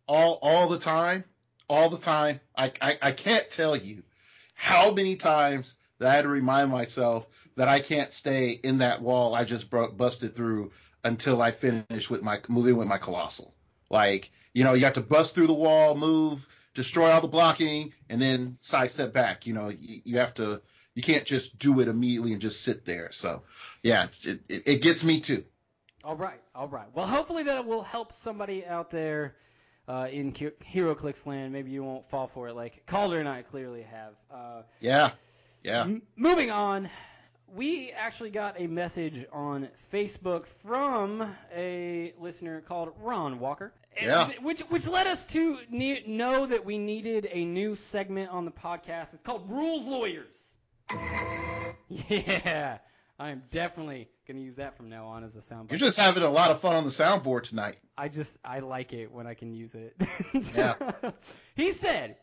all 0.07 0.39
all 0.41 0.67
the 0.67 0.79
time, 0.79 1.23
all 1.69 1.87
the 1.91 1.99
time. 1.99 2.39
I, 2.57 2.71
I 2.81 2.97
I 2.99 3.11
can't 3.11 3.47
tell 3.47 3.75
you 3.75 4.01
how 4.55 4.91
many 4.91 5.17
times 5.17 5.75
that 5.99 6.07
I 6.09 6.15
had 6.15 6.23
to 6.23 6.29
remind 6.29 6.71
myself 6.71 7.27
that 7.57 7.67
I 7.67 7.79
can't 7.79 8.11
stay 8.11 8.49
in 8.53 8.79
that 8.79 9.03
wall 9.03 9.35
I 9.35 9.43
just 9.43 9.69
bro- 9.69 9.91
busted 9.91 10.35
through 10.35 10.71
until 11.03 11.43
I 11.43 11.51
finish 11.51 12.09
with 12.09 12.23
my 12.23 12.41
moving 12.47 12.75
with 12.75 12.87
my 12.87 12.97
colossal. 12.97 13.53
Like 13.91 14.31
you 14.51 14.63
know, 14.63 14.73
you 14.73 14.85
have 14.85 14.93
to 14.95 15.01
bust 15.01 15.35
through 15.35 15.45
the 15.45 15.53
wall, 15.53 15.93
move, 15.95 16.47
destroy 16.73 17.11
all 17.11 17.21
the 17.21 17.27
blocking, 17.27 17.93
and 18.09 18.19
then 18.19 18.57
sidestep 18.61 19.13
back. 19.13 19.45
You 19.45 19.53
know, 19.53 19.69
you, 19.69 20.01
you 20.05 20.17
have 20.17 20.33
to. 20.35 20.63
You 20.99 21.03
can't 21.03 21.23
just 21.23 21.57
do 21.57 21.79
it 21.79 21.87
immediately 21.87 22.33
and 22.33 22.41
just 22.41 22.61
sit 22.61 22.85
there. 22.85 23.09
So, 23.13 23.43
yeah, 23.83 24.03
it's- 24.03 24.25
it, 24.25 24.41
it, 24.49 24.63
it 24.67 24.81
gets 24.81 25.01
me 25.01 25.21
too. 25.21 25.45
All 26.03 26.17
right, 26.17 26.41
all 26.53 26.67
right. 26.67 26.87
Well, 26.93 27.07
hopefully 27.07 27.43
that 27.43 27.65
will 27.65 27.83
help 27.83 28.11
somebody 28.11 28.65
out 28.65 28.91
there 28.91 29.37
uh, 29.87 30.09
in 30.11 30.33
HeroClix 30.33 31.25
land. 31.25 31.53
Maybe 31.53 31.71
you 31.71 31.85
won't 31.85 32.09
fall 32.09 32.27
for 32.27 32.49
it 32.49 32.53
like 32.53 32.85
Calder 32.85 33.17
and 33.17 33.29
I 33.29 33.43
clearly 33.43 33.83
have. 33.83 34.13
Uh, 34.29 34.63
Yeah, 34.81 35.11
yeah. 35.63 35.83
M- 35.83 36.01
moving 36.17 36.51
on, 36.51 36.89
we 37.47 37.91
actually 37.91 38.31
got 38.31 38.59
a 38.59 38.67
message 38.67 39.25
on 39.31 39.69
Facebook 39.93 40.47
from 40.63 41.33
a 41.55 42.13
listener 42.19 42.59
called 42.59 42.91
Ron 42.99 43.39
Walker. 43.39 43.71
Yeah. 44.01 44.31
Which 44.41 44.59
which 44.67 44.85
led 44.85 45.07
us 45.07 45.27
to 45.27 45.59
ne- 45.69 46.03
know 46.07 46.45
that 46.47 46.65
we 46.65 46.77
needed 46.77 47.25
a 47.31 47.45
new 47.45 47.77
segment 47.77 48.31
on 48.31 48.43
the 48.43 48.51
podcast. 48.51 49.13
It's 49.13 49.23
called 49.23 49.49
Rules 49.49 49.85
Lawyers. 49.87 50.57
Yeah, 51.89 52.77
I 53.17 53.31
am 53.31 53.41
definitely 53.49 54.09
gonna 54.27 54.39
use 54.39 54.55
that 54.55 54.77
from 54.77 54.89
now 54.89 55.07
on 55.07 55.23
as 55.23 55.35
a 55.35 55.39
soundboard. 55.39 55.71
You're 55.71 55.79
just 55.79 55.97
having 55.97 56.21
a 56.21 56.29
lot 56.29 56.51
of 56.51 56.61
fun 56.61 56.75
on 56.75 56.83
the 56.83 56.91
soundboard 56.91 57.43
tonight. 57.43 57.77
I 57.97 58.09
just 58.09 58.37
I 58.45 58.59
like 58.59 58.93
it 58.93 59.11
when 59.11 59.25
I 59.25 59.33
can 59.33 59.53
use 59.53 59.73
it. 59.73 59.99
Yeah. 60.55 60.75
he 61.55 61.71
said, 61.71 62.17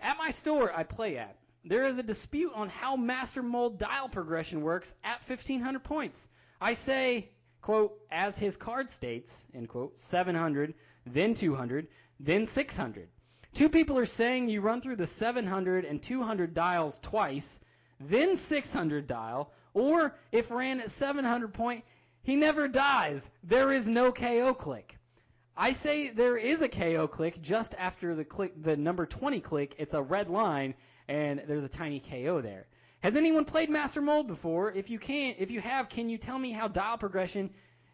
"At 0.00 0.16
my 0.16 0.30
store 0.30 0.72
I 0.74 0.84
play 0.84 1.18
at, 1.18 1.36
there 1.64 1.84
is 1.86 1.98
a 1.98 2.02
dispute 2.02 2.52
on 2.54 2.70
how 2.70 2.96
Master 2.96 3.42
Mold 3.42 3.78
dial 3.78 4.08
progression 4.08 4.62
works 4.62 4.94
at 5.04 5.22
1500 5.22 5.84
points. 5.84 6.28
I 6.60 6.72
say, 6.72 7.28
quote, 7.60 7.98
as 8.10 8.38
his 8.38 8.56
card 8.56 8.90
states, 8.90 9.44
end 9.54 9.68
quote, 9.68 9.98
700, 9.98 10.74
then 11.06 11.34
200, 11.34 11.88
then 12.18 12.46
600. 12.46 13.08
Two 13.52 13.68
people 13.68 13.98
are 13.98 14.06
saying 14.06 14.48
you 14.48 14.62
run 14.62 14.80
through 14.80 14.96
the 14.96 15.06
700 15.06 15.84
and 15.84 16.02
200 16.02 16.54
dials 16.54 16.98
twice, 17.00 17.60
then 18.00 18.36
600 18.36 19.06
dial, 19.06 19.52
or 19.74 20.16
if 20.32 20.50
ran 20.50 20.80
at 20.80 20.90
700 20.90 21.52
point, 21.52 21.84
he 22.22 22.36
never 22.36 22.66
dies. 22.66 23.30
There 23.44 23.70
is 23.70 23.88
no 23.88 24.10
KO 24.10 24.54
click. 24.54 24.96
I 25.56 25.72
say 25.72 26.08
there 26.08 26.36
is 26.36 26.62
a 26.62 26.68
KO 26.68 27.06
click 27.06 27.42
just 27.42 27.74
after 27.78 28.14
the 28.14 28.24
click, 28.24 28.52
the 28.62 28.76
number 28.76 29.04
20 29.04 29.40
click. 29.40 29.74
It's 29.78 29.94
a 29.94 30.02
red 30.02 30.30
line, 30.30 30.74
and 31.08 31.42
there's 31.46 31.64
a 31.64 31.68
tiny 31.68 32.00
KO 32.00 32.40
there. 32.40 32.66
Has 33.02 33.16
anyone 33.16 33.44
played 33.44 33.70
Master 33.70 34.00
Mold 34.00 34.26
before? 34.26 34.72
If 34.72 34.90
you 34.90 34.98
can, 34.98 35.34
if 35.38 35.50
you 35.50 35.60
have, 35.60 35.88
can 35.88 36.08
you 36.08 36.18
tell 36.18 36.38
me 36.38 36.52
how 36.52 36.68
dial 36.68 36.98
progression 36.98 37.50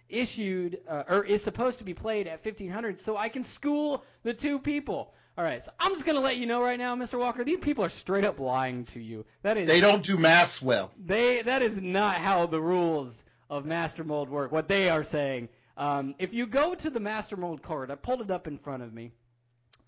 issued 0.08 0.80
uh, 0.88 1.04
or 1.08 1.24
is 1.24 1.42
supposed 1.42 1.78
to 1.78 1.84
be 1.84 1.94
played 1.94 2.26
at 2.26 2.44
1500 2.44 3.00
so 3.00 3.16
I 3.16 3.28
can 3.28 3.44
school 3.44 4.04
the 4.22 4.34
two 4.34 4.58
people? 4.58 5.14
All 5.38 5.44
right, 5.44 5.62
so 5.62 5.70
I'm 5.78 5.92
just 5.92 6.06
gonna 6.06 6.20
let 6.20 6.36
you 6.36 6.46
know 6.46 6.62
right 6.62 6.78
now, 6.78 6.96
Mr. 6.96 7.18
Walker. 7.18 7.44
These 7.44 7.58
people 7.58 7.84
are 7.84 7.90
straight 7.90 8.24
up 8.24 8.40
lying 8.40 8.86
to 8.86 9.00
you. 9.00 9.26
That 9.42 9.58
is 9.58 9.68
They 9.68 9.80
don't 9.80 10.02
do 10.02 10.16
maths 10.16 10.62
well. 10.62 10.92
they 10.96 11.42
that 11.42 11.60
is 11.62 11.80
not 11.80 12.16
how 12.16 12.46
the 12.46 12.60
rules 12.60 13.22
of 13.50 13.66
Master 13.66 14.02
Mold 14.02 14.30
work. 14.30 14.50
What 14.50 14.66
they 14.68 14.88
are 14.88 15.02
saying. 15.02 15.50
Um, 15.76 16.14
if 16.18 16.32
you 16.32 16.46
go 16.46 16.74
to 16.74 16.88
the 16.88 17.00
Master 17.00 17.36
Mold 17.36 17.60
card, 17.62 17.90
I 17.90 17.96
pulled 17.96 18.22
it 18.22 18.30
up 18.30 18.46
in 18.46 18.56
front 18.56 18.82
of 18.82 18.94
me. 18.94 19.12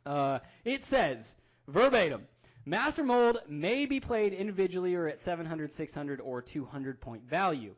Uh, 0.04 0.40
it 0.64 0.84
says 0.84 1.34
verbatim: 1.66 2.26
Master 2.66 3.02
Mold 3.02 3.38
may 3.48 3.86
be 3.86 4.00
played 4.00 4.34
individually 4.34 4.94
or 4.96 5.08
at 5.08 5.18
700, 5.18 5.72
600, 5.72 6.20
or 6.20 6.42
200 6.42 7.00
point 7.00 7.22
value. 7.24 7.74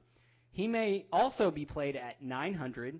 He 0.50 0.66
may 0.66 1.06
also 1.12 1.52
be 1.52 1.64
played 1.66 1.94
at 1.94 2.20
900, 2.20 2.98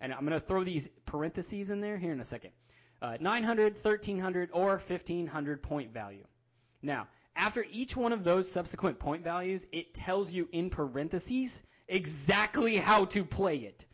and 0.00 0.14
I'm 0.14 0.20
going 0.20 0.40
to 0.40 0.46
throw 0.46 0.62
these 0.62 0.88
parentheses 1.04 1.70
in 1.70 1.80
there 1.80 1.98
here 1.98 2.12
in 2.12 2.20
a 2.20 2.24
second. 2.24 2.52
Uh, 3.00 3.16
900, 3.20 3.74
1300, 3.74 4.50
or 4.52 4.70
1500 4.70 5.62
point 5.62 5.92
value. 5.92 6.24
Now, 6.82 7.06
after 7.36 7.64
each 7.70 7.96
one 7.96 8.12
of 8.12 8.24
those 8.24 8.50
subsequent 8.50 8.98
point 8.98 9.22
values, 9.22 9.66
it 9.70 9.94
tells 9.94 10.32
you 10.32 10.48
in 10.50 10.70
parentheses 10.70 11.62
exactly 11.86 12.76
how 12.76 13.04
to 13.06 13.24
play 13.24 13.58
it. 13.58 13.86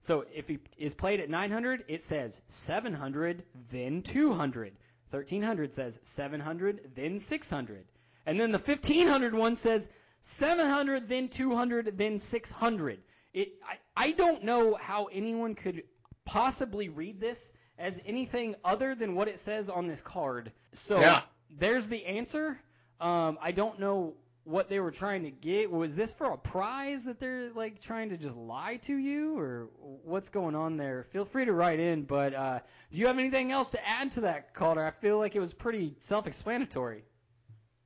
So 0.00 0.24
if 0.34 0.48
he 0.48 0.58
is 0.78 0.94
played 0.94 1.20
at 1.20 1.28
900, 1.28 1.84
it 1.88 2.02
says 2.02 2.40
700, 2.48 3.42
then 3.70 4.02
200. 4.02 4.72
1300 5.10 5.74
says 5.74 5.98
700, 6.02 6.92
then 6.94 7.18
600. 7.18 7.84
And 8.26 8.38
then 8.38 8.52
the 8.52 8.58
1500 8.58 9.34
one 9.34 9.56
says 9.56 9.90
700, 10.20 11.08
then 11.08 11.28
200, 11.28 11.96
then 11.98 12.18
600. 12.18 13.00
It, 13.34 13.52
I, 13.66 14.06
I 14.08 14.12
don't 14.12 14.44
know 14.44 14.74
how 14.74 15.06
anyone 15.06 15.54
could 15.54 15.82
possibly 16.24 16.88
read 16.88 17.20
this 17.20 17.52
as 17.78 18.00
anything 18.06 18.54
other 18.64 18.94
than 18.94 19.14
what 19.14 19.28
it 19.28 19.38
says 19.38 19.70
on 19.70 19.86
this 19.86 20.00
card. 20.00 20.52
So 20.72 21.00
Yeah. 21.00 21.22
there's 21.50 21.86
the 21.88 22.04
answer. 22.06 22.58
Um, 23.00 23.38
I 23.40 23.52
don't 23.52 23.78
know 23.78 24.14
what 24.44 24.68
they 24.70 24.80
were 24.80 24.90
trying 24.90 25.24
to 25.24 25.30
get. 25.30 25.70
Was 25.70 25.94
this 25.94 26.12
for 26.12 26.32
a 26.32 26.38
prize 26.38 27.04
that 27.04 27.20
they're 27.20 27.50
like 27.52 27.80
trying 27.80 28.08
to 28.08 28.16
just 28.16 28.34
lie 28.34 28.76
to 28.82 28.96
you, 28.96 29.38
or 29.38 29.68
what's 30.04 30.30
going 30.30 30.54
on 30.54 30.76
there? 30.78 31.04
Feel 31.12 31.24
free 31.26 31.44
to 31.44 31.52
write 31.52 31.80
in. 31.80 32.02
But 32.04 32.34
uh, 32.34 32.60
do 32.90 32.98
you 32.98 33.06
have 33.08 33.18
anything 33.18 33.52
else 33.52 33.70
to 33.70 33.88
add 33.88 34.12
to 34.12 34.22
that, 34.22 34.54
Calder? 34.54 34.84
I 34.84 34.90
feel 34.90 35.18
like 35.18 35.36
it 35.36 35.40
was 35.40 35.52
pretty 35.52 35.94
self-explanatory. 35.98 37.04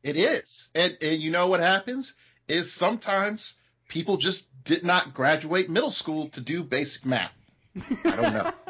It 0.05 0.17
is. 0.17 0.71
And, 0.75 0.97
and 1.03 1.21
you 1.21 1.31
know 1.31 1.49
what 1.49 1.61
happens 1.61 2.15
is 2.49 2.73
sometimes 2.73 3.55
people 3.89 4.17
just 4.17 4.49
did 4.65 4.85
not 4.85 5.15
graduate 5.15 5.69
middle 5.69 5.91
school 5.91 6.29
to 6.31 6.41
do 6.41 6.63
basic 6.63 7.05
math. 7.05 7.35
I 8.05 8.17
don't 8.17 8.33
know. 8.35 8.53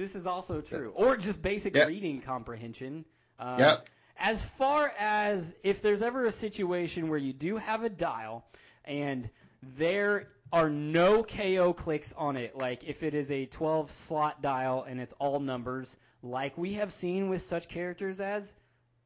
this 0.00 0.16
is 0.16 0.26
also 0.26 0.62
true, 0.62 0.92
or 0.94 1.16
just 1.18 1.42
basic 1.42 1.74
Yep. 1.74 1.88
reading 1.88 2.22
comprehension. 2.22 3.04
Um, 3.38 3.58
Yep. 3.58 3.88
As 4.16 4.44
far 4.44 4.92
as 4.98 5.54
if 5.62 5.82
there's 5.82 6.02
ever 6.02 6.24
a 6.26 6.32
situation 6.32 7.08
where 7.08 7.18
you 7.18 7.32
do 7.32 7.56
have 7.56 7.84
a 7.84 7.88
dial 7.90 8.44
and 8.84 9.28
there 9.62 10.28
are 10.52 10.68
no 10.70 11.22
KO 11.22 11.72
clicks 11.74 12.12
on 12.14 12.36
it, 12.36 12.56
like 12.56 12.84
if 12.84 13.02
it 13.02 13.14
is 13.14 13.30
a 13.30 13.46
12 13.46 13.90
slot 13.92 14.42
dial 14.42 14.84
and 14.84 15.00
it's 15.00 15.12
all 15.18 15.38
numbers, 15.38 15.96
like 16.22 16.56
we 16.58 16.74
have 16.74 16.92
seen 16.92 17.28
with 17.28 17.42
such 17.42 17.68
characters 17.68 18.20
as 18.20 18.54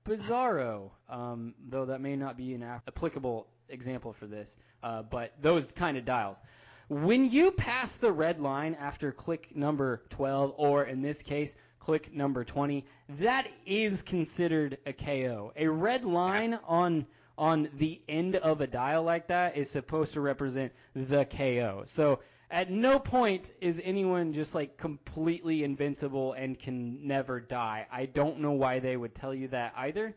Bizarro, 0.05 0.91
um, 1.09 1.55
though 1.69 1.87
that 1.87 2.01
may 2.01 2.15
not 2.17 2.37
be 2.37 2.55
an 2.55 2.63
applicable 2.63 3.47
example 3.69 4.13
for 4.13 4.27
this, 4.27 4.57
uh, 4.83 5.03
but 5.03 5.33
those 5.41 5.73
kind 5.73 5.97
of 5.97 6.05
dials. 6.05 6.41
When 6.89 7.31
you 7.31 7.51
pass 7.51 7.97
the 7.97 8.13
red 8.13 8.41
line 8.41 8.75
after 8.75 9.11
click 9.11 9.57
number 9.57 10.03
12, 10.11 10.55
or 10.57 10.85
in 10.85 11.01
this 11.01 11.23
case, 11.23 11.57
click 11.79 12.15
number 12.15 12.45
20, 12.45 12.85
that 13.21 13.49
is 13.65 14.03
considered 14.03 14.79
a 14.87 14.93
KO. 14.93 15.53
A 15.57 15.67
red 15.67 16.05
line 16.05 16.59
on 16.67 17.07
on 17.37 17.69
the 17.75 18.01
end 18.09 18.37
of 18.37 18.61
a 18.61 18.67
dial 18.67 19.03
like 19.03 19.27
that 19.27 19.57
is 19.57 19.69
supposed 19.69 20.13
to 20.13 20.21
represent 20.21 20.73
the 20.95 21.25
KO. 21.25 21.83
So 21.85 22.21
at 22.51 22.71
no 22.71 23.01
point 23.01 23.53
is 23.61 23.81
anyone 23.85 24.33
just 24.33 24.55
like 24.55 24.77
completely 24.77 25.65
invincible 25.65 26.35
and 26.35 26.57
can 26.59 27.05
never 27.07 27.41
die. 27.41 27.87
I 27.91 28.07
don't 28.07 28.39
know 28.39 28.53
why 28.53 28.79
they 28.79 28.97
would 28.97 29.15
tell 29.15 29.35
you 29.35 29.49
that 29.49 29.75
either, 29.77 30.15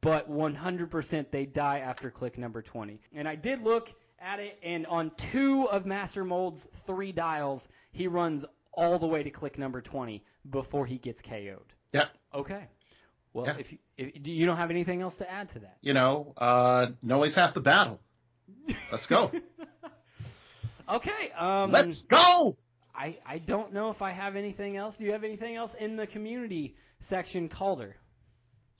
but 0.00 0.30
100% 0.30 1.30
they 1.32 1.46
die 1.46 1.80
after 1.80 2.10
click 2.10 2.38
number 2.38 2.62
20. 2.62 3.00
And 3.12 3.26
I 3.26 3.34
did 3.34 3.62
look 3.62 3.92
at 4.22 4.40
it, 4.40 4.58
and 4.62 4.86
on 4.86 5.10
two 5.16 5.64
of 5.68 5.84
Master 5.86 6.24
Mold's 6.24 6.68
three 6.86 7.12
dials, 7.12 7.68
he 7.90 8.06
runs 8.06 8.44
all 8.72 8.98
the 8.98 9.06
way 9.06 9.22
to 9.22 9.30
click 9.30 9.58
number 9.58 9.80
20 9.80 10.24
before 10.48 10.86
he 10.86 10.98
gets 10.98 11.20
KO'd. 11.22 11.72
Yeah. 11.92 12.06
Okay. 12.34 12.64
Well, 13.34 13.46
Yeah. 13.46 13.56
if 13.58 13.72
you 13.72 13.78
if, 13.96 14.22
do 14.22 14.32
you 14.32 14.46
don't 14.46 14.56
have 14.56 14.70
anything 14.70 15.02
else 15.02 15.16
to 15.18 15.30
add 15.30 15.50
to 15.50 15.58
that? 15.60 15.76
You 15.82 15.92
know, 15.94 16.32
uh, 16.36 16.88
knowing's 17.02 17.34
half 17.34 17.54
the 17.54 17.60
battle. 17.60 18.00
Let's 18.90 19.06
go. 19.06 19.30
Okay. 20.88 21.30
Um, 21.38 21.70
Let's 21.70 22.04
go. 22.04 22.56
I, 22.94 23.16
I 23.24 23.38
don't 23.38 23.72
know 23.72 23.90
if 23.90 24.02
I 24.02 24.10
have 24.10 24.36
anything 24.36 24.76
else. 24.76 24.96
Do 24.96 25.04
you 25.04 25.12
have 25.12 25.24
anything 25.24 25.56
else 25.56 25.74
in 25.74 25.96
the 25.96 26.06
community 26.06 26.74
section, 27.00 27.48
Calder? 27.48 27.96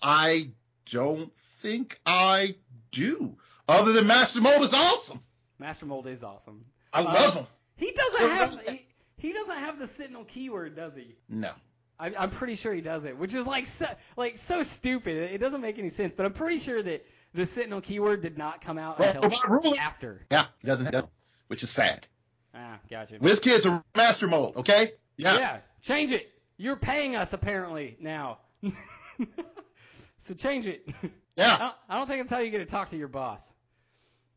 I 0.02 0.50
don't 0.90 1.34
think 1.34 1.98
I 2.04 2.56
do. 2.90 3.38
Other 3.68 3.92
than 3.92 4.06
Master 4.06 4.40
Mold 4.40 4.62
is 4.62 4.74
awesome. 4.74 5.20
Master 5.62 5.86
Mold 5.86 6.08
is 6.08 6.24
awesome. 6.24 6.64
I 6.92 7.00
Uh, 7.02 7.04
love 7.04 7.34
him. 7.34 7.46
He 7.76 7.92
doesn't 7.92 8.30
have 8.30 8.58
he, 8.66 8.86
he 9.18 9.32
doesn't 9.32 9.56
have 9.56 9.78
the 9.78 9.86
Sentinel 9.86 10.24
keyword, 10.24 10.74
does 10.74 10.94
he? 10.96 11.14
No. 11.28 11.52
I, 12.00 12.10
I'm 12.18 12.30
pretty 12.30 12.56
sure 12.56 12.74
he 12.74 12.80
does 12.80 13.04
it, 13.04 13.16
which 13.16 13.32
is 13.32 13.46
like 13.46 13.68
so, 13.68 13.86
like 14.16 14.38
so 14.38 14.64
stupid. 14.64 15.32
It, 15.32 15.38
doesn't 15.38 15.60
make 15.60 15.78
any 15.78 15.88
sense. 15.88 16.14
But 16.14 16.26
I'm 16.26 16.32
pretty 16.32 16.58
sure 16.58 16.82
that 16.82 17.06
the 17.32 17.46
Sentinel 17.46 17.80
keyword 17.80 18.22
did 18.22 18.36
not 18.36 18.60
come 18.60 18.76
out 18.76 18.98
Well, 18.98 19.20
until 19.22 19.48
rule- 19.50 19.76
after. 19.78 20.26
Yeah, 20.32 20.46
he 20.58 20.66
doesn't 20.66 20.92
have, 20.92 21.06
which 21.46 21.62
is 21.62 21.70
sad. 21.70 22.06
Ah, 22.54 22.78
gotcha. 22.90 23.18
WizKids 23.20 23.70
are 23.70 23.84
Master 23.96 24.26
Mold, 24.26 24.56
okay? 24.56 24.92
Yeah. 25.16 25.38
Yeah, 25.38 25.58
change 25.80 26.10
it. 26.10 26.28
You're 26.56 26.76
paying 26.76 27.14
us 27.14 27.32
apparently 27.32 27.96
now. 28.00 28.38
so 30.18 30.34
change 30.34 30.66
it. 30.66 30.84
I 31.02 31.10
Yeah. 31.36 31.58
don't, 31.58 31.74
I 31.88 31.96
don't 31.98 32.06
think 32.08 32.20
that's 32.22 32.30
how 32.32 32.38
you 32.40 32.50
get 32.50 32.58
to 32.58 32.66
talk 32.66 32.90
to 32.90 32.96
your 32.96 33.08
boss. 33.08 33.50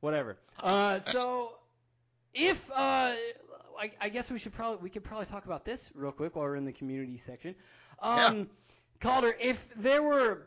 Whatever. 0.05 0.37
Uh, 0.59 0.99
so 0.99 1.53
if 2.31 2.69
uh, 2.69 2.75
I, 2.75 3.91
I 3.99 4.09
guess 4.09 4.29
we 4.29 4.37
should 4.37 4.53
probably 4.53 4.77
we 4.83 4.91
could 4.91 5.03
probably 5.03 5.25
talk 5.25 5.45
about 5.45 5.65
this 5.65 5.89
real 5.95 6.11
quick 6.11 6.35
while 6.35 6.45
we're 6.45 6.57
in 6.57 6.65
the 6.65 6.73
community 6.73 7.17
section. 7.17 7.55
Um, 7.99 8.47
Calder, 8.99 9.35
if 9.41 9.67
there 9.75 10.03
were 10.03 10.45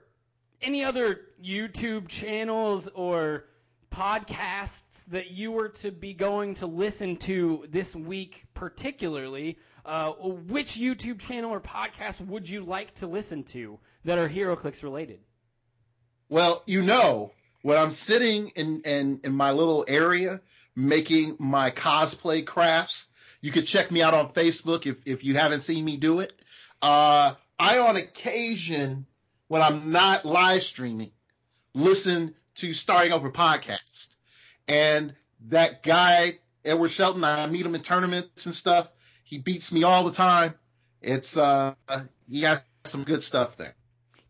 any 0.62 0.84
other 0.84 1.22
YouTube 1.42 2.06
channels 2.06 2.86
or 2.94 3.46
podcasts 3.90 5.06
that 5.06 5.32
you 5.32 5.50
were 5.50 5.70
to 5.70 5.90
be 5.90 6.14
going 6.14 6.54
to 6.54 6.68
listen 6.68 7.16
to 7.16 7.66
this 7.68 7.96
week, 7.96 8.44
particularly, 8.54 9.58
uh, 9.84 10.12
which 10.12 10.74
YouTube 10.74 11.18
channel 11.18 11.50
or 11.50 11.60
podcast 11.60 12.20
would 12.24 12.48
you 12.48 12.62
like 12.62 12.94
to 12.94 13.08
listen 13.08 13.42
to 13.42 13.80
that 14.04 14.18
are 14.18 14.28
HeroClix 14.28 14.84
related? 14.84 15.18
Well, 16.28 16.62
you 16.64 16.82
know, 16.82 17.32
when 17.68 17.76
I'm 17.76 17.90
sitting 17.90 18.48
in, 18.56 18.80
in, 18.86 19.20
in 19.24 19.34
my 19.34 19.50
little 19.50 19.84
area 19.86 20.40
making 20.74 21.36
my 21.38 21.70
cosplay 21.70 22.46
crafts, 22.46 23.08
you 23.42 23.52
could 23.52 23.66
check 23.66 23.90
me 23.90 24.00
out 24.00 24.14
on 24.14 24.32
Facebook 24.32 24.86
if, 24.86 24.96
if 25.04 25.22
you 25.22 25.34
haven't 25.34 25.60
seen 25.60 25.84
me 25.84 25.98
do 25.98 26.20
it. 26.20 26.32
Uh, 26.80 27.34
I, 27.58 27.80
on 27.80 27.96
occasion, 27.96 29.04
when 29.48 29.60
I'm 29.60 29.92
not 29.92 30.24
live 30.24 30.62
streaming, 30.62 31.10
listen 31.74 32.34
to 32.54 32.72
Starting 32.72 33.12
Over 33.12 33.30
podcast. 33.30 34.08
And 34.66 35.14
that 35.48 35.82
guy, 35.82 36.38
Edward 36.64 36.88
Shelton, 36.88 37.22
I 37.22 37.46
meet 37.48 37.66
him 37.66 37.74
in 37.74 37.82
tournaments 37.82 38.46
and 38.46 38.54
stuff. 38.54 38.88
He 39.24 39.36
beats 39.36 39.72
me 39.72 39.82
all 39.82 40.04
the 40.04 40.12
time. 40.12 40.54
It's, 41.02 41.36
uh, 41.36 41.74
he 42.26 42.40
got 42.40 42.64
some 42.84 43.04
good 43.04 43.22
stuff 43.22 43.58
there. 43.58 43.74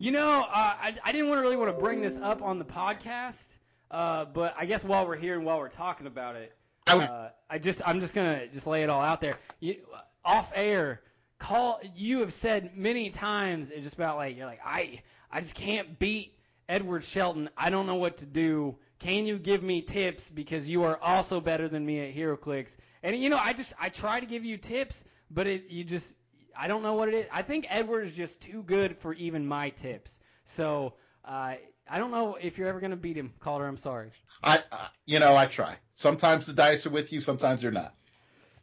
You 0.00 0.12
know, 0.12 0.42
uh, 0.42 0.46
I, 0.54 0.94
I 1.02 1.10
didn't 1.10 1.28
want 1.28 1.38
to 1.38 1.42
really 1.42 1.56
want 1.56 1.74
to 1.74 1.80
bring 1.80 2.00
this 2.00 2.18
up 2.18 2.40
on 2.40 2.60
the 2.60 2.64
podcast, 2.64 3.58
uh, 3.90 4.26
but 4.26 4.54
I 4.56 4.64
guess 4.64 4.84
while 4.84 5.08
we're 5.08 5.16
here 5.16 5.34
and 5.34 5.44
while 5.44 5.58
we're 5.58 5.68
talking 5.68 6.06
about 6.06 6.36
it, 6.36 6.54
uh, 6.86 7.30
I 7.50 7.58
just 7.58 7.82
I'm 7.84 7.98
just 7.98 8.14
gonna 8.14 8.46
just 8.46 8.68
lay 8.68 8.84
it 8.84 8.90
all 8.90 9.02
out 9.02 9.20
there. 9.20 9.34
You, 9.58 9.76
off 10.24 10.52
air, 10.54 11.00
call. 11.38 11.80
You 11.96 12.20
have 12.20 12.32
said 12.32 12.76
many 12.76 13.10
times 13.10 13.72
it's 13.72 13.82
just 13.82 13.96
about 13.96 14.16
like 14.16 14.36
you're 14.36 14.46
like 14.46 14.60
I 14.64 15.02
I 15.32 15.40
just 15.40 15.56
can't 15.56 15.98
beat 15.98 16.38
Edward 16.68 17.02
Shelton. 17.02 17.50
I 17.56 17.70
don't 17.70 17.86
know 17.86 17.96
what 17.96 18.18
to 18.18 18.26
do. 18.26 18.76
Can 19.00 19.26
you 19.26 19.36
give 19.36 19.64
me 19.64 19.82
tips 19.82 20.30
because 20.30 20.68
you 20.68 20.84
are 20.84 20.96
also 21.00 21.40
better 21.40 21.68
than 21.68 21.84
me 21.84 22.00
at 22.08 22.14
HeroClix? 22.14 22.76
And 23.02 23.16
you 23.16 23.30
know, 23.30 23.38
I 23.38 23.52
just 23.52 23.74
I 23.80 23.88
try 23.88 24.20
to 24.20 24.26
give 24.26 24.44
you 24.44 24.58
tips, 24.58 25.04
but 25.28 25.48
it 25.48 25.70
you 25.70 25.82
just 25.82 26.16
I 26.58 26.66
don't 26.66 26.82
know 26.82 26.94
what 26.94 27.08
it 27.08 27.14
is. 27.14 27.26
I 27.32 27.42
think 27.42 27.66
Edward 27.68 28.02
is 28.04 28.14
just 28.14 28.42
too 28.42 28.62
good 28.64 28.96
for 28.98 29.14
even 29.14 29.46
my 29.46 29.70
tips. 29.70 30.18
So 30.44 30.94
uh, 31.24 31.54
I 31.88 31.98
don't 31.98 32.10
know 32.10 32.36
if 32.40 32.58
you're 32.58 32.68
ever 32.68 32.80
gonna 32.80 32.96
beat 32.96 33.16
him, 33.16 33.32
Calder. 33.38 33.66
I'm 33.66 33.76
sorry. 33.76 34.10
I, 34.42 34.62
I, 34.72 34.88
you 35.06 35.20
know, 35.20 35.36
I 35.36 35.46
try. 35.46 35.76
Sometimes 35.94 36.46
the 36.46 36.52
dice 36.52 36.84
are 36.86 36.90
with 36.90 37.12
you, 37.12 37.20
sometimes 37.20 37.62
they're 37.62 37.70
not. 37.70 37.94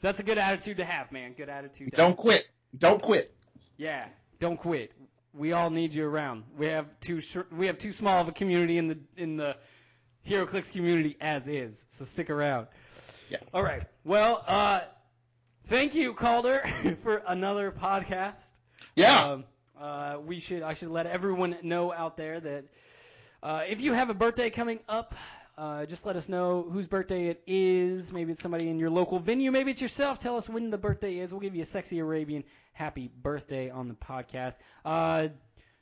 That's 0.02 0.20
a 0.20 0.24
good 0.24 0.38
attitude 0.38 0.78
to 0.78 0.86
have, 0.86 1.12
man. 1.12 1.34
Good 1.34 1.50
attitude. 1.50 1.92
To 1.92 1.98
Don't 1.98 2.10
have. 2.10 2.18
quit. 2.18 2.50
Don't 2.78 3.02
quit. 3.02 3.34
Yeah, 3.78 4.06
don't 4.40 4.58
quit. 4.58 4.92
We 5.34 5.54
all 5.54 5.70
need 5.70 5.94
you 5.94 6.06
around. 6.06 6.44
We 6.58 6.68
have 6.68 6.88
too 7.00 7.20
short, 7.22 7.52
we 7.52 7.68
have 7.68 7.78
too 7.78 7.92
small 7.92 8.22
of 8.22 8.28
a 8.28 8.32
community 8.32 8.78
in 8.78 8.88
the 8.88 8.98
in 9.18 9.38
the 9.38 9.56
HeroClix 10.28 10.72
community 10.72 11.18
as 11.22 11.48
is. 11.48 11.84
So 11.90 12.06
stick 12.06 12.30
around. 12.30 12.68
Yeah. 13.30 13.38
All 13.54 13.64
right. 13.64 13.84
Well, 14.04 14.44
uh, 14.48 14.82
thank 15.66 15.96
you, 15.96 16.14
Calder, 16.14 16.60
for 17.04 17.24
another 17.28 17.72
podcast. 17.72 18.52
Yeah. 18.96 19.32
Um, 19.32 19.44
uh, 19.80 20.18
we 20.26 20.40
should 20.40 20.62
I 20.64 20.74
should 20.74 20.90
let 20.90 21.06
everyone 21.06 21.58
know 21.62 21.92
out 21.92 22.16
there 22.18 22.40
that 22.40 22.66
uh, 23.44 23.64
if 23.68 23.82
you 23.82 23.94
have 23.94 24.10
a 24.10 24.14
birthday 24.14 24.50
coming 24.50 24.80
up, 24.88 25.16
uh, 25.58 25.86
just 25.86 26.06
let 26.06 26.16
us 26.16 26.30
know 26.30 26.68
whose 26.70 26.88
birthday 26.88 27.28
it 27.28 27.42
is. 27.46 28.12
Maybe 28.12 28.32
it's 28.32 28.42
somebody 28.42 28.70
in 28.70 28.80
your 28.80 28.90
local 28.90 29.20
venue. 29.20 29.52
Maybe 29.52 29.72
it's 29.72 29.82
yourself. 29.82 30.20
Tell 30.20 30.38
us 30.38 30.48
when 30.50 30.70
the 30.70 30.78
birthday 30.78 31.20
is. 31.20 31.32
We'll 31.32 31.42
give 31.42 31.56
you 31.56 31.62
a 31.62 31.66
sexy 31.66 32.00
Arabian 32.00 32.44
happy 32.74 33.10
birthday 33.22 33.70
on 33.70 33.88
the 33.88 33.96
podcast. 33.96 34.56
Uh, 34.84 35.30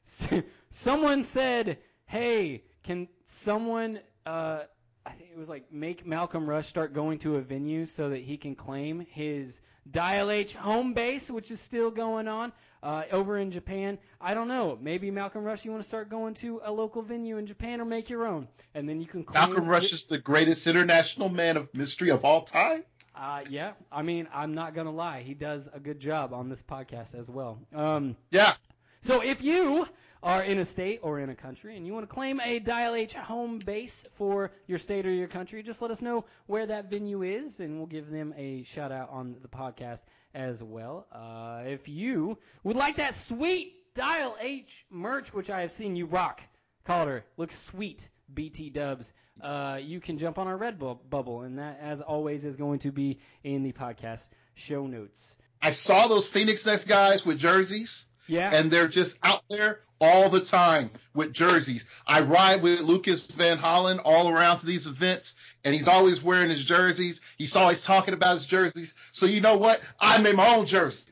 someone 0.70 1.24
said, 1.24 1.78
"Hey, 2.06 2.64
can 2.84 3.08
someone?" 3.26 4.00
Uh, 4.26 4.62
I 5.06 5.12
think 5.12 5.30
it 5.32 5.38
was 5.38 5.50
like 5.50 5.72
make 5.72 6.06
Malcolm 6.06 6.50
Rush 6.50 6.68
start 6.68 6.94
going 6.94 7.20
to 7.20 7.36
a 7.36 7.42
venue 7.42 7.86
so 7.86 8.10
that 8.10 8.20
he 8.22 8.38
can 8.38 8.56
claim 8.56 9.06
his 9.10 9.60
Dial 9.90 10.32
H 10.32 10.54
home 10.54 10.94
base, 10.94 11.30
which 11.30 11.52
is 11.52 11.60
still 11.60 11.92
going 11.92 12.30
on 12.30 12.54
uh, 12.82 13.04
over 13.12 13.38
in 13.38 13.52
Japan. 13.52 13.98
I 14.22 14.34
don't 14.34 14.48
know. 14.48 14.78
Maybe 14.82 15.12
Malcolm 15.12 15.44
Rush, 15.44 15.66
you 15.66 15.72
want 15.72 15.84
to 15.84 15.88
start 15.88 16.10
going 16.10 16.36
to 16.36 16.62
a 16.64 16.72
local 16.72 17.02
venue 17.02 17.38
in 17.38 17.46
Japan 17.48 17.82
or 17.82 17.86
make 17.86 18.10
your 18.10 18.26
own, 18.26 18.48
and 18.74 18.88
then 18.88 19.02
you 19.02 19.08
can 19.08 19.24
claim. 19.26 19.50
Malcolm 19.50 19.68
Rush 19.68 19.92
is 19.92 20.06
the 20.06 20.18
greatest 20.18 20.66
international 20.68 21.28
man 21.28 21.58
of 21.58 21.74
mystery 21.74 22.10
of 22.12 22.24
all 22.24 22.44
time. 22.44 22.84
Uh, 23.16 23.42
yeah, 23.50 23.74
I 23.92 24.02
mean, 24.04 24.28
I'm 24.34 24.54
not 24.54 24.74
gonna 24.74 24.92
lie. 24.92 25.22
He 25.22 25.34
does 25.34 25.68
a 25.72 25.80
good 25.80 26.00
job 26.00 26.34
on 26.34 26.48
this 26.50 26.64
podcast 26.64 27.14
as 27.14 27.30
well. 27.30 27.60
Um, 27.74 28.16
Yeah. 28.32 28.54
so 29.02 29.22
if 29.22 29.44
you 29.44 29.86
are 30.24 30.42
in 30.42 30.58
a 30.58 30.66
state 30.66 31.02
or 31.04 31.20
in 31.20 31.30
a 31.30 31.36
country 31.36 31.76
and 31.76 31.86
you 31.86 31.94
want 31.94 32.10
to 32.10 32.14
claim 32.14 32.40
a 32.40 32.60
Dial 32.60 32.96
H 32.96 33.14
home 33.14 33.60
base 33.60 34.06
for 34.14 34.52
your 34.68 34.78
state 34.78 35.06
or 35.06 35.12
your 35.12 35.28
country, 35.28 35.62
just 35.62 35.82
let 35.82 35.92
us 35.92 36.02
know 36.02 36.26
where 36.48 36.66
that 36.66 36.90
venue 36.90 37.22
is, 37.24 37.60
and 37.60 37.78
we'll 37.78 37.88
give 37.88 38.10
them 38.10 38.34
a 38.38 38.64
shout 38.64 38.92
out 38.92 39.10
on 39.12 39.36
the 39.42 39.50
podcast 39.50 40.02
as 40.34 40.64
well. 40.64 41.06
Uh, 41.12 41.64
if 41.68 41.90
you 41.90 42.38
would 42.64 42.78
like 42.78 42.96
that 42.96 43.14
sweet 43.14 43.74
Dial 43.94 44.36
H 44.40 44.86
merch, 44.90 45.34
which 45.34 45.50
I 45.50 45.62
have 45.62 45.72
seen 45.72 45.96
you 45.96 46.06
rock, 46.06 46.42
Calder, 46.86 47.26
looks 47.38 47.60
sweet. 47.60 48.10
BT 48.34 48.70
Dubs, 48.70 49.14
uh, 49.42 49.80
you 49.82 50.00
can 50.00 50.18
jump 50.18 50.40
on 50.40 50.48
our 50.48 50.58
Redbubble, 50.58 51.46
and 51.46 51.60
that, 51.60 51.80
as 51.82 52.02
always, 52.02 52.46
is 52.46 52.56
going 52.56 52.80
to 52.80 52.92
be 52.92 53.20
in 53.44 53.62
the 53.62 53.74
podcast 53.74 54.28
show 54.56 54.88
notes. 54.88 55.38
I 55.62 55.72
saw 55.72 56.08
those 56.08 56.28
Phoenix 56.28 56.66
Nest 56.66 56.88
guys 56.88 57.26
with 57.26 57.38
jerseys, 57.38 58.06
Yeah, 58.28 58.54
and 58.54 58.72
they're 58.72 58.88
just 58.88 59.18
out 59.24 59.44
there 59.50 59.82
all 60.00 60.30
the 60.30 60.42
time 60.42 60.90
with 61.14 61.34
jerseys. 61.34 61.86
I 62.06 62.22
ride 62.22 62.62
with 62.62 62.82
Lucas 62.82 63.26
Van 63.28 63.58
Hollen 63.58 64.02
all 64.04 64.30
around 64.30 64.60
to 64.60 64.66
these 64.66 64.88
events, 64.88 65.34
and 65.64 65.74
he's 65.74 65.88
always 65.88 66.22
wearing 66.22 66.50
his 66.50 66.64
jerseys. 66.64 67.22
He's 67.38 67.56
always 67.56 67.84
talking 67.84 68.14
about 68.14 68.36
his 68.38 68.46
jerseys. 68.46 68.94
So 69.12 69.26
you 69.26 69.42
know 69.42 69.58
what? 69.58 69.82
I 70.00 70.18
made 70.20 70.36
my 70.36 70.56
own 70.56 70.66
jersey. 70.66 71.12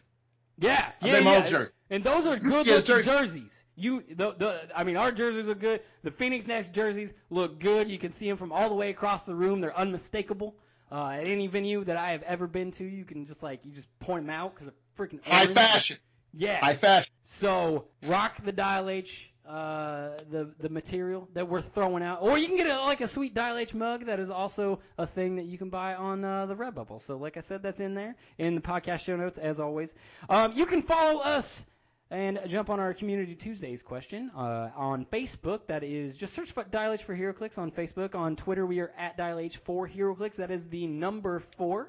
Yeah, 0.57 0.91
I 1.01 1.07
yeah, 1.07 1.13
made 1.13 1.23
my 1.25 1.31
yeah. 1.31 1.37
own 1.43 1.47
jersey. 1.49 1.71
And 1.89 2.03
those 2.03 2.25
are 2.25 2.37
good 2.37 2.65
Yeah, 2.67 2.81
jersey. 2.81 3.09
jerseys. 3.09 3.63
You, 3.75 4.03
the, 4.09 4.33
the, 4.33 4.61
I 4.75 4.83
mean, 4.83 4.95
our 4.97 5.11
jerseys 5.11 5.49
are 5.49 5.55
good. 5.55 5.81
The 6.03 6.11
Phoenix 6.11 6.45
Nest 6.45 6.73
jerseys 6.73 7.13
look 7.29 7.59
good. 7.59 7.89
You 7.89 7.97
can 7.97 8.11
see 8.11 8.27
them 8.27 8.37
from 8.37 8.51
all 8.51 8.69
the 8.69 8.75
way 8.75 8.89
across 8.89 9.25
the 9.25 9.33
room. 9.35 9.59
They're 9.61 9.77
unmistakable. 9.77 10.55
Uh, 10.91 11.11
at 11.11 11.27
any 11.29 11.47
venue 11.47 11.83
that 11.85 11.95
I 11.95 12.09
have 12.09 12.21
ever 12.23 12.47
been 12.47 12.71
to, 12.71 12.83
you 12.83 13.05
can 13.05 13.25
just 13.25 13.41
like 13.41 13.65
you 13.65 13.71
just 13.71 13.87
point 13.99 14.25
them 14.25 14.35
out 14.35 14.53
because 14.53 14.67
they're 14.67 15.07
freaking 15.07 15.25
High 15.25 15.47
fashion. 15.47 15.97
Yeah. 16.33 16.59
High 16.59 16.75
fashion. 16.75 17.11
So 17.23 17.87
rock 18.07 18.41
the 18.43 18.51
Dial 18.51 18.89
H, 18.89 19.31
uh, 19.47 20.09
the 20.29 20.53
the 20.59 20.69
material 20.69 21.27
that 21.33 21.47
we're 21.47 21.61
throwing 21.61 22.03
out, 22.03 22.19
or 22.21 22.37
you 22.37 22.47
can 22.47 22.57
get 22.57 22.67
a, 22.67 22.79
like 22.81 23.01
a 23.01 23.07
sweet 23.07 23.33
Dial 23.33 23.57
H 23.57 23.73
mug 23.73 24.05
that 24.05 24.19
is 24.19 24.29
also 24.29 24.79
a 24.97 25.07
thing 25.07 25.37
that 25.37 25.45
you 25.45 25.57
can 25.57 25.69
buy 25.69 25.95
on 25.95 26.23
uh, 26.23 26.45
the 26.45 26.55
Redbubble. 26.55 27.01
So 27.01 27.17
like 27.17 27.37
I 27.37 27.41
said, 27.41 27.63
that's 27.63 27.79
in 27.79 27.93
there 27.93 28.15
in 28.37 28.55
the 28.55 28.61
podcast 28.61 29.01
show 29.01 29.15
notes 29.15 29.37
as 29.37 29.59
always. 29.59 29.93
Um, 30.29 30.53
you 30.53 30.65
can 30.65 30.81
follow 30.81 31.19
us 31.21 31.65
and 32.11 32.39
jump 32.45 32.69
on 32.69 32.79
our 32.79 32.93
Community 32.93 33.35
Tuesdays 33.35 33.81
question 33.81 34.31
uh, 34.35 34.69
on 34.75 35.05
Facebook. 35.05 35.67
That 35.67 35.83
is 35.83 36.17
just 36.17 36.33
search 36.33 36.51
for 36.51 36.65
Dial 36.65 36.91
H 36.91 37.03
for 37.03 37.15
HeroClix 37.15 37.57
on 37.57 37.71
Facebook. 37.71 38.15
On 38.15 38.35
Twitter, 38.35 38.65
we 38.65 38.81
are 38.81 38.91
at 38.97 39.15
Dial 39.15 39.39
H 39.39 39.57
for 39.57 39.87
HeroClix. 39.87 40.35
That 40.35 40.51
is 40.51 40.65
the 40.65 40.87
number 40.87 41.39
four. 41.39 41.87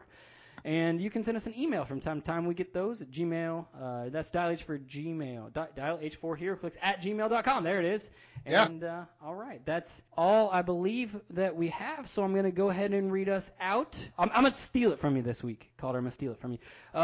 And 0.65 1.01
you 1.01 1.11
can 1.11 1.23
send 1.25 1.37
us 1.37 1.47
an 1.47 1.59
email 1.59 1.85
from 1.85 1.99
time 2.01 2.21
to 2.21 2.25
time. 2.25 2.47
We 2.47 2.55
get 2.55 2.73
those 2.73 3.03
at 3.03 3.11
Gmail. 3.11 3.67
Uh, 3.81 4.09
that's 4.11 4.31
dial 4.31 4.51
H 4.51 4.63
for 4.63 4.79
Gmail. 4.79 5.53
Di- 5.53 5.69
dial 5.75 5.99
H 6.01 6.15
for 6.17 6.37
HeroClix 6.37 6.77
at 6.81 7.03
gmail.com. 7.03 7.65
There 7.65 7.81
it 7.81 7.85
is. 7.85 8.11
Yeah. 8.47 8.67
And 8.67 8.85
uh, 8.85 9.05
all 9.25 9.35
right, 9.35 9.61
that's 9.65 10.03
all 10.17 10.51
I 10.51 10.63
believe 10.63 11.19
that 11.31 11.57
we 11.57 11.69
have. 11.69 12.09
So 12.09 12.23
I'm 12.23 12.33
going 12.33 12.45
to 12.45 12.53
go 12.53 12.71
ahead 12.71 12.93
and 12.93 13.11
read 13.11 13.29
us 13.29 13.51
out. 13.61 13.97
I'm, 14.19 14.31
I'm 14.33 14.43
going 14.43 14.53
to 14.53 14.59
steal 14.59 14.93
it 14.93 15.01
from 15.01 15.17
you 15.17 15.23
this 15.23 15.43
week. 15.43 15.71
Calder, 15.79 15.99
I'm 15.99 16.05
going 16.05 16.11
to 16.11 16.15
steal 16.15 16.33
it 16.33 16.41
from 16.41 16.53
you. 16.53 16.59
Uh, 16.95 16.99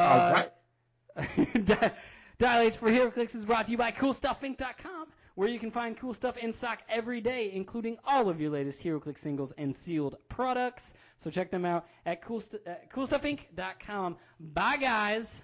All 1.16 1.25
right. 1.27 1.94
Dial 2.38 2.61
H 2.61 2.77
for 2.77 2.90
HeroClix 2.90 3.35
is 3.35 3.44
brought 3.44 3.64
to 3.66 3.73
you 3.73 3.77
by 3.77 3.90
CoolStuffInc.com, 3.90 5.09
where 5.38 5.46
you 5.46 5.61
can 5.61 5.70
find 5.70 5.96
cool 5.96 6.12
stuff 6.12 6.37
in 6.37 6.53
stock 6.53 6.81
every 6.88 7.20
day, 7.20 7.53
including 7.55 7.96
all 8.05 8.29
of 8.29 8.40
your 8.40 8.51
latest 8.51 8.83
HeroClix 8.83 9.18
singles 9.18 9.53
and 9.57 9.72
sealed 9.74 10.16
products. 10.29 10.94
So 11.16 11.31
check 11.31 11.53
them 11.53 11.64
out 11.64 11.87
at, 12.05 12.22
coolst- 12.22 12.57
at 12.66 12.88
uh, 12.92 12.96
CoolStuffInc.com. 12.96 14.16
Bye, 14.40 14.79
guys. 14.79 15.40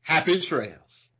Happy 0.00 0.40
trails. 0.40 1.10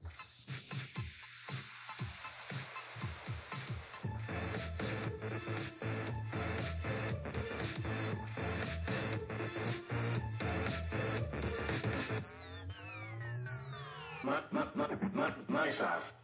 My, 14.25 14.41
my, 14.51 14.65
my, 14.75 14.89
my, 15.13 15.33
my 15.47 15.71
stuff. 15.73 16.15